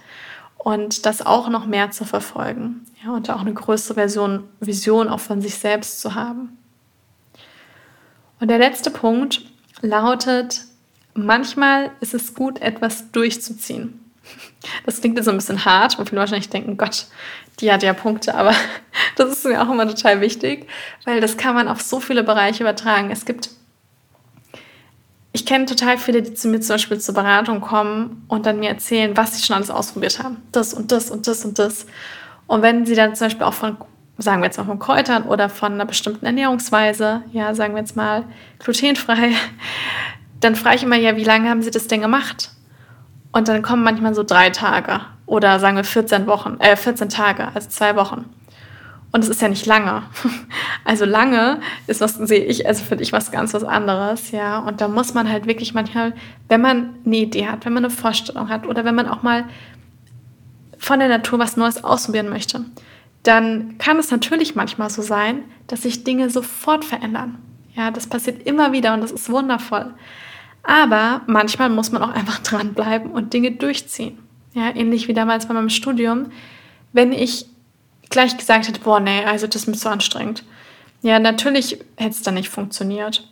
Und 0.57 1.07
das 1.07 1.27
auch 1.27 1.49
noch 1.49 1.66
mehr 1.66 1.90
zu 1.90 2.05
verfolgen. 2.05 2.87
Ja, 3.05 3.11
und 3.11 3.29
auch 3.31 3.40
eine 3.40 3.53
größere 3.53 3.95
Version, 3.95 4.45
Vision 4.61 5.09
auch 5.09 5.18
von 5.18 5.42
sich 5.42 5.57
selbst 5.57 6.01
zu 6.01 6.14
haben. 6.14 6.57
Und 8.38 8.47
der 8.47 8.59
letzte 8.59 8.92
Punkt 8.92 9.42
lautet, 9.81 10.61
manchmal 11.14 11.90
ist 11.99 12.14
es 12.14 12.33
gut, 12.33 12.61
etwas 12.61 13.11
durchzuziehen. 13.11 14.02
Das 14.85 15.01
klingt 15.01 15.16
jetzt 15.16 15.27
so 15.27 15.31
ein 15.31 15.37
bisschen 15.37 15.64
hart, 15.64 15.99
wo 15.99 16.05
viele 16.05 16.21
wahrscheinlich 16.21 16.49
denken, 16.49 16.77
Gott, 16.77 17.07
die 17.61 17.73
hat 17.73 17.83
ja 17.83 17.92
Punkte, 17.92 18.35
aber 18.35 18.55
das 19.16 19.31
ist 19.31 19.45
mir 19.45 19.62
auch 19.62 19.71
immer 19.71 19.88
total 19.88 20.21
wichtig, 20.21 20.66
weil 21.05 21.21
das 21.21 21.37
kann 21.37 21.55
man 21.55 21.68
auf 21.68 21.81
so 21.81 22.01
viele 22.01 22.25
Bereiche 22.25 22.62
übertragen. 22.62 23.11
Es 23.11 23.25
gibt, 23.25 23.51
ich 25.33 25.47
kenne 25.47 25.66
total 25.66 25.99
viele, 25.99 26.23
die 26.23 26.35
zu 26.35 26.49
mir 26.49 26.61
zum 26.61 26.75
Beispiel 26.75 26.99
zur 26.99 27.14
Beratung 27.14 27.61
kommen 27.61 28.25
und 28.29 28.47
dann 28.47 28.61
mir 28.61 28.68
erzählen, 28.68 29.16
was 29.16 29.37
sie 29.37 29.42
schon 29.45 29.57
alles 29.57 29.71
ausprobiert 29.71 30.23
haben. 30.23 30.38
Das 30.53 30.75
und 30.75 30.92
das 30.92 31.11
und 31.11 31.27
das 31.27 31.45
und 31.45 31.59
das. 31.59 31.87
Und 32.47 32.62
wenn 32.62 32.87
sie 32.87 32.95
dann 32.95 33.14
zum 33.14 33.27
Beispiel 33.27 33.45
auch 33.45 33.55
von, 33.55 33.77
sagen 34.18 34.42
wir 34.42 34.47
jetzt 34.47 34.59
mal 34.59 34.64
von 34.64 34.79
Kräutern 34.79 35.25
oder 35.25 35.49
von 35.49 35.73
einer 35.73 35.87
bestimmten 35.87 36.27
Ernährungsweise, 36.27 37.23
ja, 37.33 37.55
sagen 37.55 37.75
wir 37.75 37.81
jetzt 37.81 37.97
mal 37.97 38.25
glutenfrei, 38.59 39.33
dann 40.40 40.57
frage 40.57 40.77
ich 40.77 40.83
immer, 40.83 40.97
ja, 40.97 41.16
wie 41.16 41.25
lange 41.25 41.49
haben 41.49 41.62
sie 41.62 41.71
das 41.71 41.87
denn 41.87 42.01
gemacht? 42.01 42.51
Und 43.33 43.49
dann 43.49 43.62
kommen 43.62 43.83
manchmal 43.83 44.14
so 44.14 44.23
drei 44.23 44.51
Tage 44.51 45.01
oder 45.27 45.59
sagen 45.59 45.77
wir 45.77 45.85
14 45.85 46.27
Wochen, 46.27 46.59
äh, 46.61 46.77
14 46.77 47.09
Tage, 47.09 47.49
also 47.55 47.68
zwei 47.68 47.97
Wochen. 47.97 48.27
Und 49.12 49.23
es 49.23 49.29
ist 49.29 49.42
ja 49.42 49.49
nicht 49.49 49.66
lange. 49.66 50.03
Also 50.85 51.05
lange 51.05 51.61
ist 51.87 52.01
was, 52.01 52.14
sehe 52.14 52.45
ich, 52.45 52.66
also 52.66 52.83
finde 52.83 53.05
ich 53.05 53.12
was 53.12 53.31
ganz 53.31 53.55
was 53.55 53.62
anderes, 53.62 54.33
ja. 54.33 54.59
Und 54.59 54.81
da 54.81 54.88
muss 54.88 55.14
man 55.14 55.31
halt 55.31 55.47
wirklich 55.47 55.75
manchmal, 55.75 56.12
wenn 56.49 56.61
man 56.61 56.97
eine 57.07 57.18
Idee 57.18 57.47
hat, 57.47 57.64
wenn 57.64 57.73
man 57.73 57.85
eine 57.85 57.95
Vorstellung 57.95 58.49
hat 58.49 58.66
oder 58.66 58.85
wenn 58.85 58.97
man 58.97 59.07
auch 59.07 59.23
mal 59.23 59.45
von 60.79 60.99
der 60.99 61.09
Natur 61.09 61.38
was 61.38 61.57
Neues 61.57 61.85
ausprobieren 61.85 62.29
möchte, 62.29 62.64
dann 63.23 63.79
kann 63.79 63.97
es 64.01 64.11
natürlich 64.11 64.57
manchmal 64.57 64.90
so 64.90 65.03
sein, 65.03 65.45
dass 65.68 65.83
sich 65.83 66.03
Dinge 66.03 66.31
sofort 66.31 66.85
verändern. 66.85 67.38
Ja, 67.77 67.92
das 67.92 68.09
passiert 68.09 68.45
immer 68.45 68.73
wieder 68.73 68.92
und 68.92 69.03
das 69.03 69.12
ist 69.12 69.31
wundervoll. 69.31 69.95
Aber 70.62 71.22
manchmal 71.27 71.70
muss 71.70 71.92
man 71.92 72.03
auch 72.03 72.11
einfach 72.11 72.38
dranbleiben 72.42 73.11
und 73.11 73.33
Dinge 73.33 73.53
durchziehen. 73.53 74.18
Ja, 74.55 74.75
ähnlich 74.75 75.09
wie 75.09 75.14
damals 75.14 75.46
bei 75.46 75.55
meinem 75.55 75.70
Studium. 75.70 76.31
Wenn 76.92 77.12
ich 77.12 77.46
gleich 78.11 78.37
gesagt 78.37 78.68
hätte, 78.68 78.81
boah, 78.81 79.01
nee, 79.01 79.25
also 79.25 79.46
das 79.46 79.62
ist 79.62 79.66
mir 79.66 79.75
zu 79.75 79.90
anstrengend. 79.90 80.44
Ja, 81.01 81.18
natürlich 81.18 81.79
hätte 81.96 82.11
es 82.11 82.22
dann 82.22 82.35
nicht 82.35 82.51
funktioniert. 82.51 83.29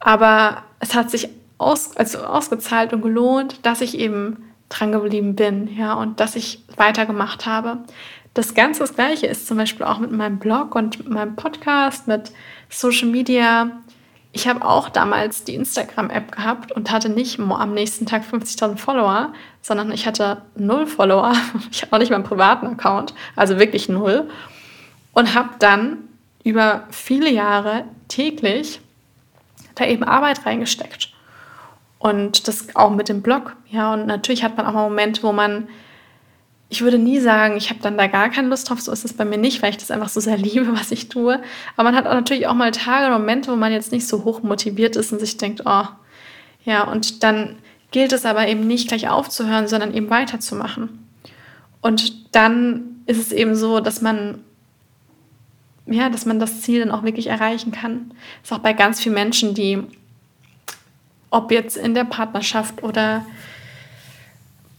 Aber 0.00 0.62
es 0.78 0.94
hat 0.94 1.10
sich 1.10 1.28
aus, 1.58 1.96
also 1.96 2.18
ausgezahlt 2.18 2.92
und 2.92 3.02
gelohnt, 3.02 3.64
dass 3.66 3.80
ich 3.80 3.98
eben 3.98 4.44
dran 4.68 4.92
geblieben 4.92 5.34
bin, 5.34 5.68
ja, 5.76 5.94
und 5.94 6.20
dass 6.20 6.36
ich 6.36 6.62
weitergemacht 6.76 7.46
habe. 7.46 7.78
Das 8.32 8.54
Ganze 8.54 8.80
das 8.80 8.94
Gleiche 8.94 9.26
ist 9.26 9.46
zum 9.46 9.58
Beispiel 9.58 9.86
auch 9.86 9.98
mit 9.98 10.10
meinem 10.10 10.38
Blog 10.38 10.74
und 10.74 11.08
meinem 11.08 11.36
Podcast, 11.36 12.08
mit 12.08 12.32
Social 12.68 13.08
Media, 13.08 13.70
ich 14.34 14.48
habe 14.48 14.64
auch 14.64 14.88
damals 14.88 15.44
die 15.44 15.54
Instagram-App 15.54 16.32
gehabt 16.32 16.72
und 16.72 16.90
hatte 16.90 17.08
nicht 17.08 17.38
am 17.38 17.72
nächsten 17.72 18.04
Tag 18.04 18.24
50.000 18.24 18.76
Follower, 18.76 19.32
sondern 19.62 19.92
ich 19.92 20.06
hatte 20.06 20.42
null 20.56 20.86
Follower. 20.86 21.32
Ich 21.70 21.82
habe 21.82 21.94
auch 21.94 22.00
nicht 22.00 22.10
meinen 22.10 22.24
privaten 22.24 22.66
Account, 22.66 23.14
also 23.36 23.60
wirklich 23.60 23.88
null. 23.88 24.28
Und 25.12 25.34
habe 25.34 25.50
dann 25.60 25.98
über 26.42 26.82
viele 26.90 27.30
Jahre 27.30 27.84
täglich 28.08 28.80
da 29.76 29.86
eben 29.86 30.02
Arbeit 30.02 30.44
reingesteckt. 30.44 31.12
Und 31.98 32.48
das 32.48 32.74
auch 32.74 32.90
mit 32.90 33.08
dem 33.08 33.22
Blog. 33.22 33.56
Ja, 33.70 33.94
und 33.94 34.06
natürlich 34.06 34.42
hat 34.42 34.56
man 34.56 34.66
auch 34.66 34.72
mal 34.72 34.88
Momente, 34.88 35.22
wo 35.22 35.32
man 35.32 35.68
ich 36.74 36.82
würde 36.82 36.98
nie 36.98 37.20
sagen, 37.20 37.56
ich 37.56 37.70
habe 37.70 37.78
dann 37.80 37.96
da 37.96 38.08
gar 38.08 38.30
keine 38.30 38.48
Lust 38.48 38.68
drauf. 38.68 38.80
So 38.80 38.90
ist 38.90 39.04
es 39.04 39.12
bei 39.12 39.24
mir 39.24 39.38
nicht, 39.38 39.62
weil 39.62 39.70
ich 39.70 39.76
das 39.76 39.92
einfach 39.92 40.08
so 40.08 40.18
sehr 40.18 40.36
liebe, 40.48 40.76
was 40.76 40.90
ich 40.90 41.08
tue. 41.08 41.40
Aber 41.76 41.84
man 41.84 41.94
hat 41.94 42.08
auch 42.08 42.14
natürlich 42.14 42.48
auch 42.48 42.54
mal 42.54 42.72
Tage 42.72 43.06
und 43.06 43.20
Momente, 43.20 43.52
wo 43.52 43.56
man 43.56 43.72
jetzt 43.72 43.92
nicht 43.92 44.08
so 44.08 44.24
hoch 44.24 44.42
motiviert 44.42 44.96
ist 44.96 45.12
und 45.12 45.20
sich 45.20 45.36
denkt, 45.36 45.62
oh, 45.66 45.84
ja, 46.64 46.82
und 46.82 47.22
dann 47.22 47.56
gilt 47.92 48.12
es 48.12 48.26
aber 48.26 48.48
eben 48.48 48.66
nicht 48.66 48.88
gleich 48.88 49.08
aufzuhören, 49.08 49.68
sondern 49.68 49.94
eben 49.94 50.10
weiterzumachen. 50.10 51.06
Und 51.80 52.34
dann 52.34 53.02
ist 53.06 53.20
es 53.20 53.30
eben 53.30 53.54
so, 53.54 53.78
dass 53.78 54.02
man 54.02 54.40
ja, 55.86 56.08
dass 56.08 56.26
man 56.26 56.40
das 56.40 56.62
Ziel 56.62 56.80
dann 56.80 56.90
auch 56.90 57.02
wirklich 57.04 57.26
erreichen 57.26 57.70
kann. 57.70 58.10
Das 58.40 58.50
ist 58.50 58.56
auch 58.56 58.62
bei 58.62 58.72
ganz 58.72 59.00
vielen 59.00 59.14
Menschen, 59.14 59.54
die, 59.54 59.82
ob 61.30 61.52
jetzt 61.52 61.76
in 61.76 61.94
der 61.94 62.04
Partnerschaft 62.04 62.82
oder 62.82 63.24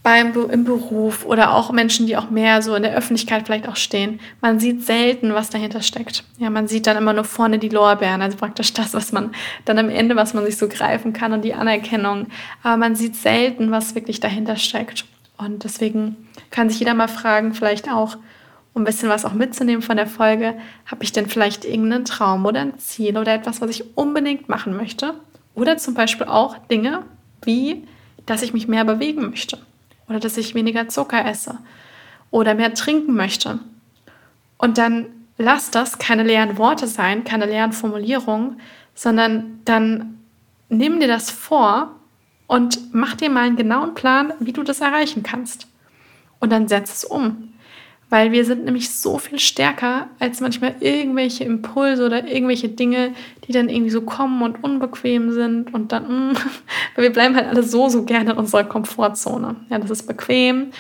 beim, 0.05 0.33
im 0.51 0.65
Beruf 0.65 1.25
oder 1.25 1.55
auch 1.55 1.71
Menschen, 1.71 2.05
die 2.05 2.15
auch 2.15 2.29
mehr 2.29 2.61
so 2.61 2.75
in 2.75 2.83
der 2.83 2.95
Öffentlichkeit 2.95 3.47
vielleicht 3.47 3.67
auch 3.67 3.75
stehen. 3.75 4.19
Man 4.39 4.59
sieht 4.59 4.83
selten, 4.85 5.33
was 5.33 5.49
dahinter 5.49 5.81
steckt. 5.81 6.23
Ja, 6.37 6.51
man 6.51 6.67
sieht 6.67 6.85
dann 6.85 6.95
immer 6.95 7.11
nur 7.11 7.23
vorne 7.23 7.57
die 7.57 7.69
Lorbeeren, 7.69 8.21
also 8.21 8.37
praktisch 8.37 8.71
das, 8.71 8.93
was 8.93 9.11
man 9.11 9.31
dann 9.65 9.79
am 9.79 9.89
Ende, 9.89 10.15
was 10.15 10.35
man 10.35 10.45
sich 10.45 10.57
so 10.57 10.67
greifen 10.67 11.11
kann 11.11 11.33
und 11.33 11.41
die 11.41 11.55
Anerkennung. 11.55 12.27
Aber 12.61 12.77
man 12.77 12.95
sieht 12.95 13.15
selten, 13.15 13.71
was 13.71 13.95
wirklich 13.95 14.19
dahinter 14.19 14.57
steckt. 14.57 15.05
Und 15.37 15.63
deswegen 15.63 16.27
kann 16.51 16.69
sich 16.69 16.77
jeder 16.77 16.93
mal 16.93 17.07
fragen, 17.07 17.55
vielleicht 17.55 17.89
auch, 17.89 18.17
um 18.75 18.83
ein 18.83 18.85
bisschen 18.85 19.09
was 19.09 19.25
auch 19.25 19.33
mitzunehmen 19.33 19.81
von 19.81 19.97
der 19.97 20.05
Folge, 20.05 20.53
habe 20.85 21.03
ich 21.03 21.13
denn 21.13 21.25
vielleicht 21.25 21.65
irgendeinen 21.65 22.05
Traum 22.05 22.45
oder 22.45 22.59
ein 22.59 22.77
Ziel 22.77 23.17
oder 23.17 23.33
etwas, 23.33 23.59
was 23.59 23.71
ich 23.71 23.97
unbedingt 23.97 24.49
machen 24.49 24.77
möchte? 24.77 25.15
Oder 25.55 25.77
zum 25.77 25.95
Beispiel 25.95 26.27
auch 26.27 26.59
Dinge 26.67 27.01
wie, 27.43 27.87
dass 28.27 28.43
ich 28.43 28.53
mich 28.53 28.67
mehr 28.67 28.85
bewegen 28.85 29.31
möchte 29.31 29.57
oder 30.07 30.19
dass 30.19 30.37
ich 30.37 30.55
weniger 30.55 30.87
Zucker 30.87 31.25
esse 31.25 31.57
oder 32.31 32.53
mehr 32.53 32.73
trinken 32.73 33.15
möchte. 33.15 33.59
Und 34.57 34.77
dann 34.77 35.07
lass 35.37 35.71
das 35.71 35.97
keine 35.97 36.23
leeren 36.23 36.57
Worte 36.57 36.87
sein, 36.87 37.23
keine 37.23 37.45
leeren 37.45 37.73
Formulierungen, 37.73 38.59
sondern 38.93 39.61
dann 39.65 40.19
nimm 40.69 40.99
dir 40.99 41.07
das 41.07 41.29
vor 41.29 41.91
und 42.47 42.93
mach 42.93 43.15
dir 43.15 43.29
mal 43.29 43.45
einen 43.45 43.55
genauen 43.55 43.93
Plan, 43.93 44.33
wie 44.39 44.53
du 44.53 44.63
das 44.63 44.81
erreichen 44.81 45.23
kannst. 45.23 45.67
Und 46.39 46.51
dann 46.51 46.67
setz 46.67 46.93
es 46.93 47.05
um. 47.05 47.53
Weil 48.09 48.31
wir 48.31 48.45
sind 48.45 48.65
nämlich 48.65 48.91
so 48.91 49.17
viel 49.17 49.39
stärker 49.39 50.07
als 50.19 50.39
manchmal 50.39 50.75
irgendwelche 50.79 51.43
Impulse 51.43 52.05
oder 52.05 52.27
irgendwelche 52.27 52.69
Dinge, 52.69 53.13
die 53.47 53.51
dann 53.51 53.67
irgendwie 53.67 53.89
so 53.89 54.01
kommen 54.01 54.41
und 54.43 54.63
unbequem 54.63 55.31
sind 55.31 55.73
und 55.73 55.91
dann, 55.91 56.37
weil 56.95 57.03
wir 57.03 57.11
bleiben 57.11 57.35
halt 57.35 57.47
alle 57.47 57.63
so, 57.63 57.89
so 57.89 58.03
gerne 58.03 58.31
in 58.31 58.37
unserer 58.37 58.63
Komfortzone. 58.63 59.55
Ja, 59.69 59.79
das 59.79 59.89
ist 59.89 60.07
bequem 60.07 60.71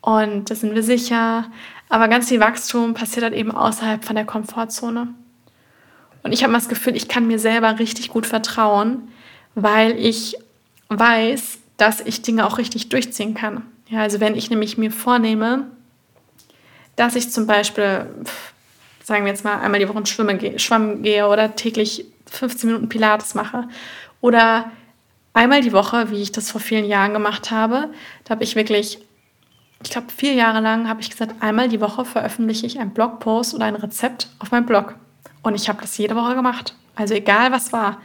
und 0.00 0.50
da 0.50 0.54
sind 0.54 0.74
wir 0.74 0.82
sicher. 0.82 1.46
Aber 1.88 2.08
ganz 2.08 2.28
viel 2.28 2.40
Wachstum 2.40 2.94
passiert 2.94 3.24
halt 3.24 3.34
eben 3.34 3.52
außerhalb 3.52 4.04
von 4.04 4.16
der 4.16 4.24
Komfortzone. 4.24 5.14
Und 6.24 6.32
ich 6.32 6.42
habe 6.42 6.52
mal 6.52 6.58
das 6.58 6.68
Gefühl, 6.68 6.96
ich 6.96 7.06
kann 7.06 7.26
mir 7.26 7.38
selber 7.38 7.78
richtig 7.78 8.08
gut 8.08 8.26
vertrauen, 8.26 9.08
weil 9.54 9.92
ich 9.98 10.36
weiß, 10.88 11.58
dass 11.76 12.00
ich 12.00 12.22
Dinge 12.22 12.46
auch 12.46 12.58
richtig 12.58 12.88
durchziehen 12.88 13.34
kann. 13.34 13.62
Ja, 13.88 14.00
also 14.00 14.20
wenn 14.20 14.34
ich 14.34 14.50
nämlich 14.50 14.78
mir 14.78 14.90
vornehme, 14.90 15.66
dass 16.96 17.14
ich 17.16 17.30
zum 17.30 17.46
Beispiel, 17.46 18.06
sagen 19.02 19.24
wir 19.24 19.32
jetzt 19.32 19.44
mal, 19.44 19.60
einmal 19.60 19.80
die 19.80 19.88
Woche 19.88 20.04
schwimmen 20.06 20.38
gehe, 20.38 20.58
schwammen 20.58 21.02
gehe 21.02 21.28
oder 21.28 21.56
täglich 21.56 22.06
15 22.30 22.68
Minuten 22.68 22.88
Pilates 22.88 23.34
mache 23.34 23.68
oder 24.20 24.70
einmal 25.32 25.60
die 25.60 25.72
Woche, 25.72 26.10
wie 26.10 26.22
ich 26.22 26.32
das 26.32 26.50
vor 26.50 26.60
vielen 26.60 26.86
Jahren 26.86 27.12
gemacht 27.12 27.50
habe, 27.50 27.90
da 28.24 28.30
habe 28.30 28.44
ich 28.44 28.56
wirklich, 28.56 28.98
ich 29.82 29.90
glaube, 29.90 30.06
vier 30.16 30.32
Jahre 30.32 30.60
lang 30.60 30.88
habe 30.88 31.00
ich 31.00 31.10
gesagt, 31.10 31.34
einmal 31.40 31.68
die 31.68 31.80
Woche 31.80 32.04
veröffentliche 32.04 32.66
ich 32.66 32.78
einen 32.78 32.94
Blogpost 32.94 33.54
oder 33.54 33.66
ein 33.66 33.76
Rezept 33.76 34.28
auf 34.38 34.50
meinem 34.50 34.66
Blog. 34.66 34.94
Und 35.42 35.54
ich 35.54 35.68
habe 35.68 35.80
das 35.82 35.98
jede 35.98 36.16
Woche 36.16 36.34
gemacht. 36.34 36.74
Also 36.94 37.14
egal 37.14 37.52
was 37.52 37.72
war. 37.72 38.00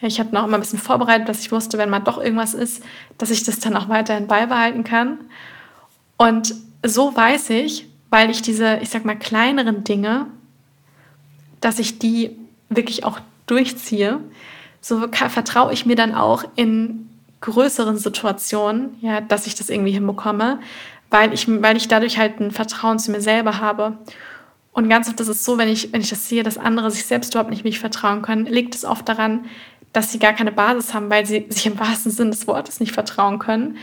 Ja, 0.00 0.08
ich 0.08 0.20
habe 0.20 0.34
noch 0.34 0.44
immer 0.44 0.58
ein 0.58 0.60
bisschen 0.60 0.78
vorbereitet, 0.78 1.28
dass 1.28 1.40
ich 1.40 1.52
wusste, 1.52 1.78
wenn 1.78 1.88
mal 1.88 2.00
doch 2.00 2.18
irgendwas 2.18 2.52
ist, 2.52 2.82
dass 3.16 3.30
ich 3.30 3.44
das 3.44 3.60
dann 3.60 3.76
auch 3.76 3.88
weiterhin 3.88 4.26
beibehalten 4.26 4.84
kann. 4.84 5.18
Und 6.18 6.54
so 6.84 7.16
weiß 7.16 7.50
ich, 7.50 7.85
weil 8.10 8.30
ich 8.30 8.42
diese, 8.42 8.78
ich 8.82 8.90
sag 8.90 9.04
mal, 9.04 9.16
kleineren 9.18 9.84
Dinge, 9.84 10.26
dass 11.60 11.78
ich 11.78 11.98
die 11.98 12.36
wirklich 12.68 13.04
auch 13.04 13.20
durchziehe, 13.46 14.20
so 14.80 15.08
vertraue 15.10 15.72
ich 15.72 15.86
mir 15.86 15.96
dann 15.96 16.14
auch 16.14 16.44
in 16.54 17.08
größeren 17.40 17.96
Situationen, 17.96 18.96
ja, 19.00 19.20
dass 19.20 19.46
ich 19.46 19.54
das 19.54 19.70
irgendwie 19.70 19.92
hinbekomme, 19.92 20.60
weil 21.10 21.32
ich, 21.32 21.46
weil 21.48 21.76
ich 21.76 21.88
dadurch 21.88 22.18
halt 22.18 22.40
ein 22.40 22.50
Vertrauen 22.50 22.98
zu 22.98 23.10
mir 23.10 23.20
selber 23.20 23.60
habe. 23.60 23.98
Und 24.72 24.88
ganz 24.88 25.08
oft 25.08 25.18
ist 25.20 25.28
es 25.28 25.44
so, 25.44 25.58
wenn 25.58 25.68
ich, 25.68 25.92
wenn 25.92 26.00
ich 26.00 26.10
das 26.10 26.28
sehe, 26.28 26.42
dass 26.42 26.58
andere 26.58 26.90
sich 26.90 27.04
selbst 27.04 27.34
überhaupt 27.34 27.50
nicht 27.50 27.64
mich 27.64 27.78
vertrauen 27.78 28.22
können, 28.22 28.46
liegt 28.46 28.74
es 28.74 28.84
oft 28.84 29.08
daran, 29.08 29.46
dass 29.92 30.12
sie 30.12 30.18
gar 30.18 30.34
keine 30.34 30.52
Basis 30.52 30.92
haben, 30.92 31.08
weil 31.08 31.24
sie 31.24 31.46
sich 31.48 31.66
im 31.66 31.78
wahrsten 31.78 32.12
Sinne 32.12 32.30
des 32.30 32.46
Wortes 32.46 32.80
nicht 32.80 32.92
vertrauen 32.92 33.38
können 33.38 33.78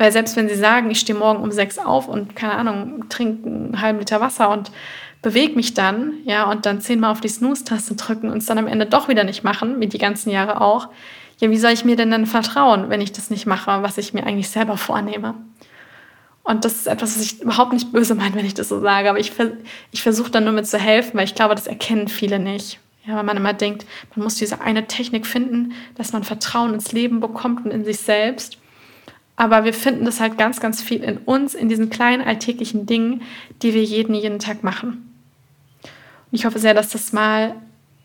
weil 0.00 0.12
selbst 0.12 0.34
wenn 0.34 0.48
sie 0.48 0.54
sagen, 0.54 0.90
ich 0.90 0.98
stehe 0.98 1.18
morgen 1.18 1.42
um 1.42 1.52
sechs 1.52 1.78
auf 1.78 2.08
und 2.08 2.34
keine 2.34 2.54
Ahnung, 2.54 3.04
trinke 3.10 3.46
einen 3.46 3.82
halben 3.82 3.98
Liter 3.98 4.22
Wasser 4.22 4.48
und 4.48 4.72
bewege 5.20 5.54
mich 5.54 5.74
dann, 5.74 6.14
ja, 6.24 6.50
und 6.50 6.64
dann 6.64 6.80
zehnmal 6.80 7.12
auf 7.12 7.20
die 7.20 7.28
Snooze-Taste 7.28 7.96
drücken 7.96 8.30
und 8.30 8.38
es 8.38 8.46
dann 8.46 8.56
am 8.56 8.66
Ende 8.66 8.86
doch 8.86 9.08
wieder 9.08 9.24
nicht 9.24 9.44
machen, 9.44 9.78
wie 9.78 9.88
die 9.88 9.98
ganzen 9.98 10.30
Jahre 10.30 10.62
auch, 10.62 10.88
ja, 11.38 11.50
wie 11.50 11.58
soll 11.58 11.72
ich 11.72 11.84
mir 11.84 11.96
denn 11.96 12.10
dann 12.10 12.24
vertrauen, 12.24 12.88
wenn 12.88 13.02
ich 13.02 13.12
das 13.12 13.28
nicht 13.28 13.44
mache, 13.44 13.82
was 13.82 13.98
ich 13.98 14.14
mir 14.14 14.24
eigentlich 14.24 14.48
selber 14.48 14.78
vornehme? 14.78 15.34
Und 16.44 16.64
das 16.64 16.76
ist 16.76 16.86
etwas, 16.86 17.18
was 17.18 17.22
ich 17.22 17.42
überhaupt 17.42 17.74
nicht 17.74 17.92
böse 17.92 18.14
meine, 18.14 18.34
wenn 18.36 18.46
ich 18.46 18.54
das 18.54 18.70
so 18.70 18.80
sage, 18.80 19.10
aber 19.10 19.20
ich, 19.20 19.32
ich 19.92 20.02
versuche 20.02 20.30
dann 20.30 20.44
nur 20.44 20.54
mit 20.54 20.66
zu 20.66 20.78
helfen, 20.78 21.18
weil 21.18 21.26
ich 21.26 21.34
glaube, 21.34 21.54
das 21.54 21.66
erkennen 21.66 22.08
viele 22.08 22.38
nicht. 22.38 22.80
Ja, 23.06 23.16
weil 23.16 23.24
man 23.24 23.36
immer 23.36 23.52
denkt, 23.52 23.84
man 24.16 24.24
muss 24.24 24.36
diese 24.36 24.62
eine 24.62 24.86
Technik 24.86 25.26
finden, 25.26 25.74
dass 25.96 26.14
man 26.14 26.24
Vertrauen 26.24 26.72
ins 26.72 26.92
Leben 26.92 27.20
bekommt 27.20 27.66
und 27.66 27.70
in 27.70 27.84
sich 27.84 27.98
selbst. 27.98 28.56
Aber 29.40 29.64
wir 29.64 29.72
finden 29.72 30.04
das 30.04 30.20
halt 30.20 30.36
ganz, 30.36 30.60
ganz 30.60 30.82
viel 30.82 31.02
in 31.02 31.16
uns, 31.16 31.54
in 31.54 31.70
diesen 31.70 31.88
kleinen 31.88 32.20
alltäglichen 32.20 32.84
Dingen, 32.84 33.22
die 33.62 33.72
wir 33.72 33.82
jeden, 33.82 34.14
jeden 34.14 34.38
Tag 34.38 34.62
machen. 34.62 35.14
Und 35.82 36.32
ich 36.32 36.44
hoffe 36.44 36.58
sehr, 36.58 36.74
dass 36.74 36.90
das 36.90 37.14
mal 37.14 37.54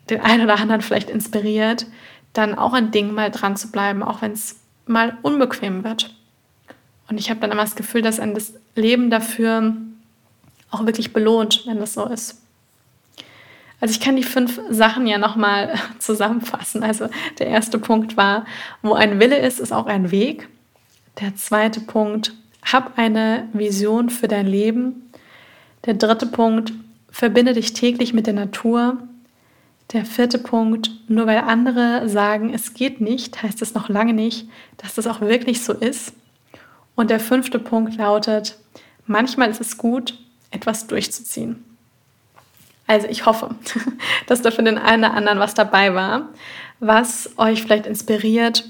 den 0.08 0.22
einen 0.22 0.44
oder 0.44 0.58
anderen 0.58 0.80
vielleicht 0.80 1.10
inspiriert, 1.10 1.84
dann 2.32 2.54
auch 2.54 2.72
an 2.72 2.90
Dingen 2.90 3.12
mal 3.12 3.30
dran 3.30 3.54
zu 3.54 3.70
bleiben, 3.70 4.02
auch 4.02 4.22
wenn 4.22 4.32
es 4.32 4.60
mal 4.86 5.18
unbequem 5.20 5.84
wird. 5.84 6.16
Und 7.10 7.18
ich 7.20 7.28
habe 7.28 7.40
dann 7.40 7.52
immer 7.52 7.64
das 7.64 7.76
Gefühl, 7.76 8.00
dass 8.00 8.18
ein 8.18 8.32
das 8.32 8.54
Leben 8.74 9.10
dafür 9.10 9.76
auch 10.70 10.86
wirklich 10.86 11.12
belohnt, 11.12 11.64
wenn 11.66 11.80
das 11.80 11.92
so 11.92 12.06
ist. 12.06 12.40
Also 13.78 13.92
ich 13.92 14.00
kann 14.00 14.16
die 14.16 14.22
fünf 14.22 14.58
Sachen 14.70 15.06
ja 15.06 15.18
nochmal 15.18 15.74
zusammenfassen. 15.98 16.82
Also 16.82 17.10
der 17.38 17.48
erste 17.48 17.78
Punkt 17.78 18.16
war, 18.16 18.46
wo 18.80 18.94
ein 18.94 19.20
Wille 19.20 19.36
ist, 19.36 19.60
ist 19.60 19.72
auch 19.72 19.84
ein 19.84 20.10
Weg. 20.10 20.48
Der 21.20 21.34
zweite 21.34 21.80
Punkt, 21.80 22.34
hab 22.62 22.98
eine 22.98 23.48
Vision 23.52 24.10
für 24.10 24.28
dein 24.28 24.46
Leben. 24.46 25.10
Der 25.86 25.94
dritte 25.94 26.26
Punkt, 26.26 26.72
verbinde 27.10 27.54
dich 27.54 27.72
täglich 27.72 28.12
mit 28.12 28.26
der 28.26 28.34
Natur. 28.34 28.98
Der 29.92 30.04
vierte 30.04 30.38
Punkt, 30.38 30.90
nur 31.08 31.26
weil 31.26 31.38
andere 31.38 32.08
sagen, 32.08 32.52
es 32.52 32.74
geht 32.74 33.00
nicht, 33.00 33.42
heißt 33.42 33.62
es 33.62 33.72
noch 33.72 33.88
lange 33.88 34.12
nicht, 34.12 34.48
dass 34.76 34.94
das 34.94 35.06
auch 35.06 35.20
wirklich 35.20 35.62
so 35.62 35.72
ist. 35.72 36.12
Und 36.96 37.08
der 37.08 37.20
fünfte 37.20 37.58
Punkt 37.58 37.96
lautet, 37.96 38.58
manchmal 39.06 39.48
ist 39.48 39.60
es 39.60 39.78
gut, 39.78 40.18
etwas 40.50 40.86
durchzuziehen. 40.86 41.64
Also 42.86 43.06
ich 43.08 43.24
hoffe, 43.26 43.54
dass 44.26 44.42
da 44.42 44.50
für 44.50 44.62
den 44.62 44.76
einen 44.76 45.04
oder 45.04 45.14
anderen 45.14 45.38
was 45.38 45.54
dabei 45.54 45.94
war, 45.94 46.28
was 46.80 47.30
euch 47.38 47.62
vielleicht 47.62 47.86
inspiriert, 47.86 48.64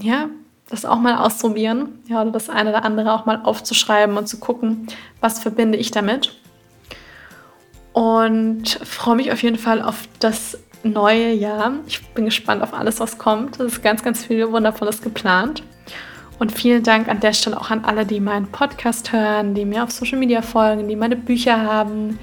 ja, 0.00 0.28
das 0.74 0.84
auch 0.84 0.98
mal 0.98 1.16
ausprobieren, 1.16 2.00
ja, 2.08 2.20
oder 2.20 2.32
das 2.32 2.50
eine 2.50 2.70
oder 2.70 2.84
andere 2.84 3.12
auch 3.12 3.26
mal 3.26 3.40
aufzuschreiben 3.42 4.16
und 4.16 4.28
zu 4.28 4.38
gucken, 4.38 4.88
was 5.20 5.38
verbinde 5.38 5.78
ich 5.78 5.90
damit. 5.90 6.34
Und 7.92 8.68
freue 8.84 9.16
mich 9.16 9.30
auf 9.32 9.42
jeden 9.42 9.58
Fall 9.58 9.80
auf 9.80 10.08
das 10.18 10.58
neue 10.82 11.32
Jahr. 11.32 11.72
Ich 11.86 12.04
bin 12.08 12.24
gespannt 12.24 12.62
auf 12.62 12.74
alles, 12.74 13.00
was 13.00 13.18
kommt. 13.18 13.60
Es 13.60 13.74
ist 13.74 13.82
ganz, 13.82 14.02
ganz 14.02 14.24
viel 14.24 14.50
Wundervolles 14.50 15.00
geplant. 15.00 15.62
Und 16.38 16.50
vielen 16.50 16.82
Dank 16.82 17.08
an 17.08 17.20
der 17.20 17.32
Stelle 17.32 17.58
auch 17.60 17.70
an 17.70 17.84
alle, 17.84 18.04
die 18.04 18.18
meinen 18.18 18.48
Podcast 18.48 19.12
hören, 19.12 19.54
die 19.54 19.64
mir 19.64 19.84
auf 19.84 19.92
Social 19.92 20.18
Media 20.18 20.42
folgen, 20.42 20.88
die 20.88 20.96
meine 20.96 21.14
Bücher 21.14 21.62
haben, 21.62 22.18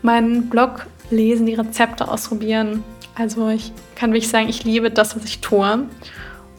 meinen 0.00 0.48
Blog 0.48 0.86
lesen, 1.10 1.44
die 1.44 1.54
Rezepte 1.54 2.08
ausprobieren. 2.08 2.82
Also 3.14 3.50
ich 3.50 3.72
kann 3.94 4.12
wirklich 4.12 4.30
sagen, 4.30 4.48
ich 4.48 4.64
liebe 4.64 4.90
das, 4.90 5.14
was 5.14 5.24
ich 5.24 5.40
tue 5.40 5.86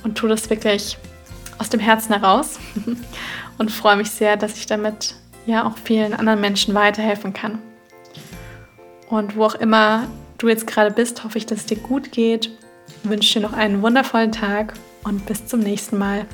und 0.04 0.16
tue 0.16 0.30
das 0.30 0.50
wirklich 0.52 0.98
aus 1.64 1.70
dem 1.70 1.80
Herzen 1.80 2.14
heraus 2.14 2.60
und 3.58 3.72
freue 3.72 3.96
mich 3.96 4.12
sehr, 4.12 4.36
dass 4.36 4.58
ich 4.58 4.66
damit 4.66 5.16
ja 5.46 5.66
auch 5.66 5.78
vielen 5.78 6.14
anderen 6.14 6.42
Menschen 6.42 6.74
weiterhelfen 6.74 7.32
kann. 7.32 7.60
Und 9.08 9.38
wo 9.38 9.46
auch 9.46 9.56
immer 9.56 10.08
du 10.40 10.50
jetzt 10.50 10.68
gerade 10.68 10.92
bist, 10.92 11.24
hoffe 11.24 11.38
ich, 11.38 11.46
dass 11.46 11.60
es 11.60 11.66
dir 11.66 11.78
gut 11.78 12.12
geht. 12.12 12.52
Ich 12.88 13.10
wünsche 13.10 13.40
dir 13.40 13.48
noch 13.48 13.54
einen 13.54 13.82
wundervollen 13.82 14.34
Tag 14.34 14.74
und 15.06 15.26
bis 15.26 15.46
zum 15.46 15.62
nächsten 15.62 15.98
Mal. 15.98 16.26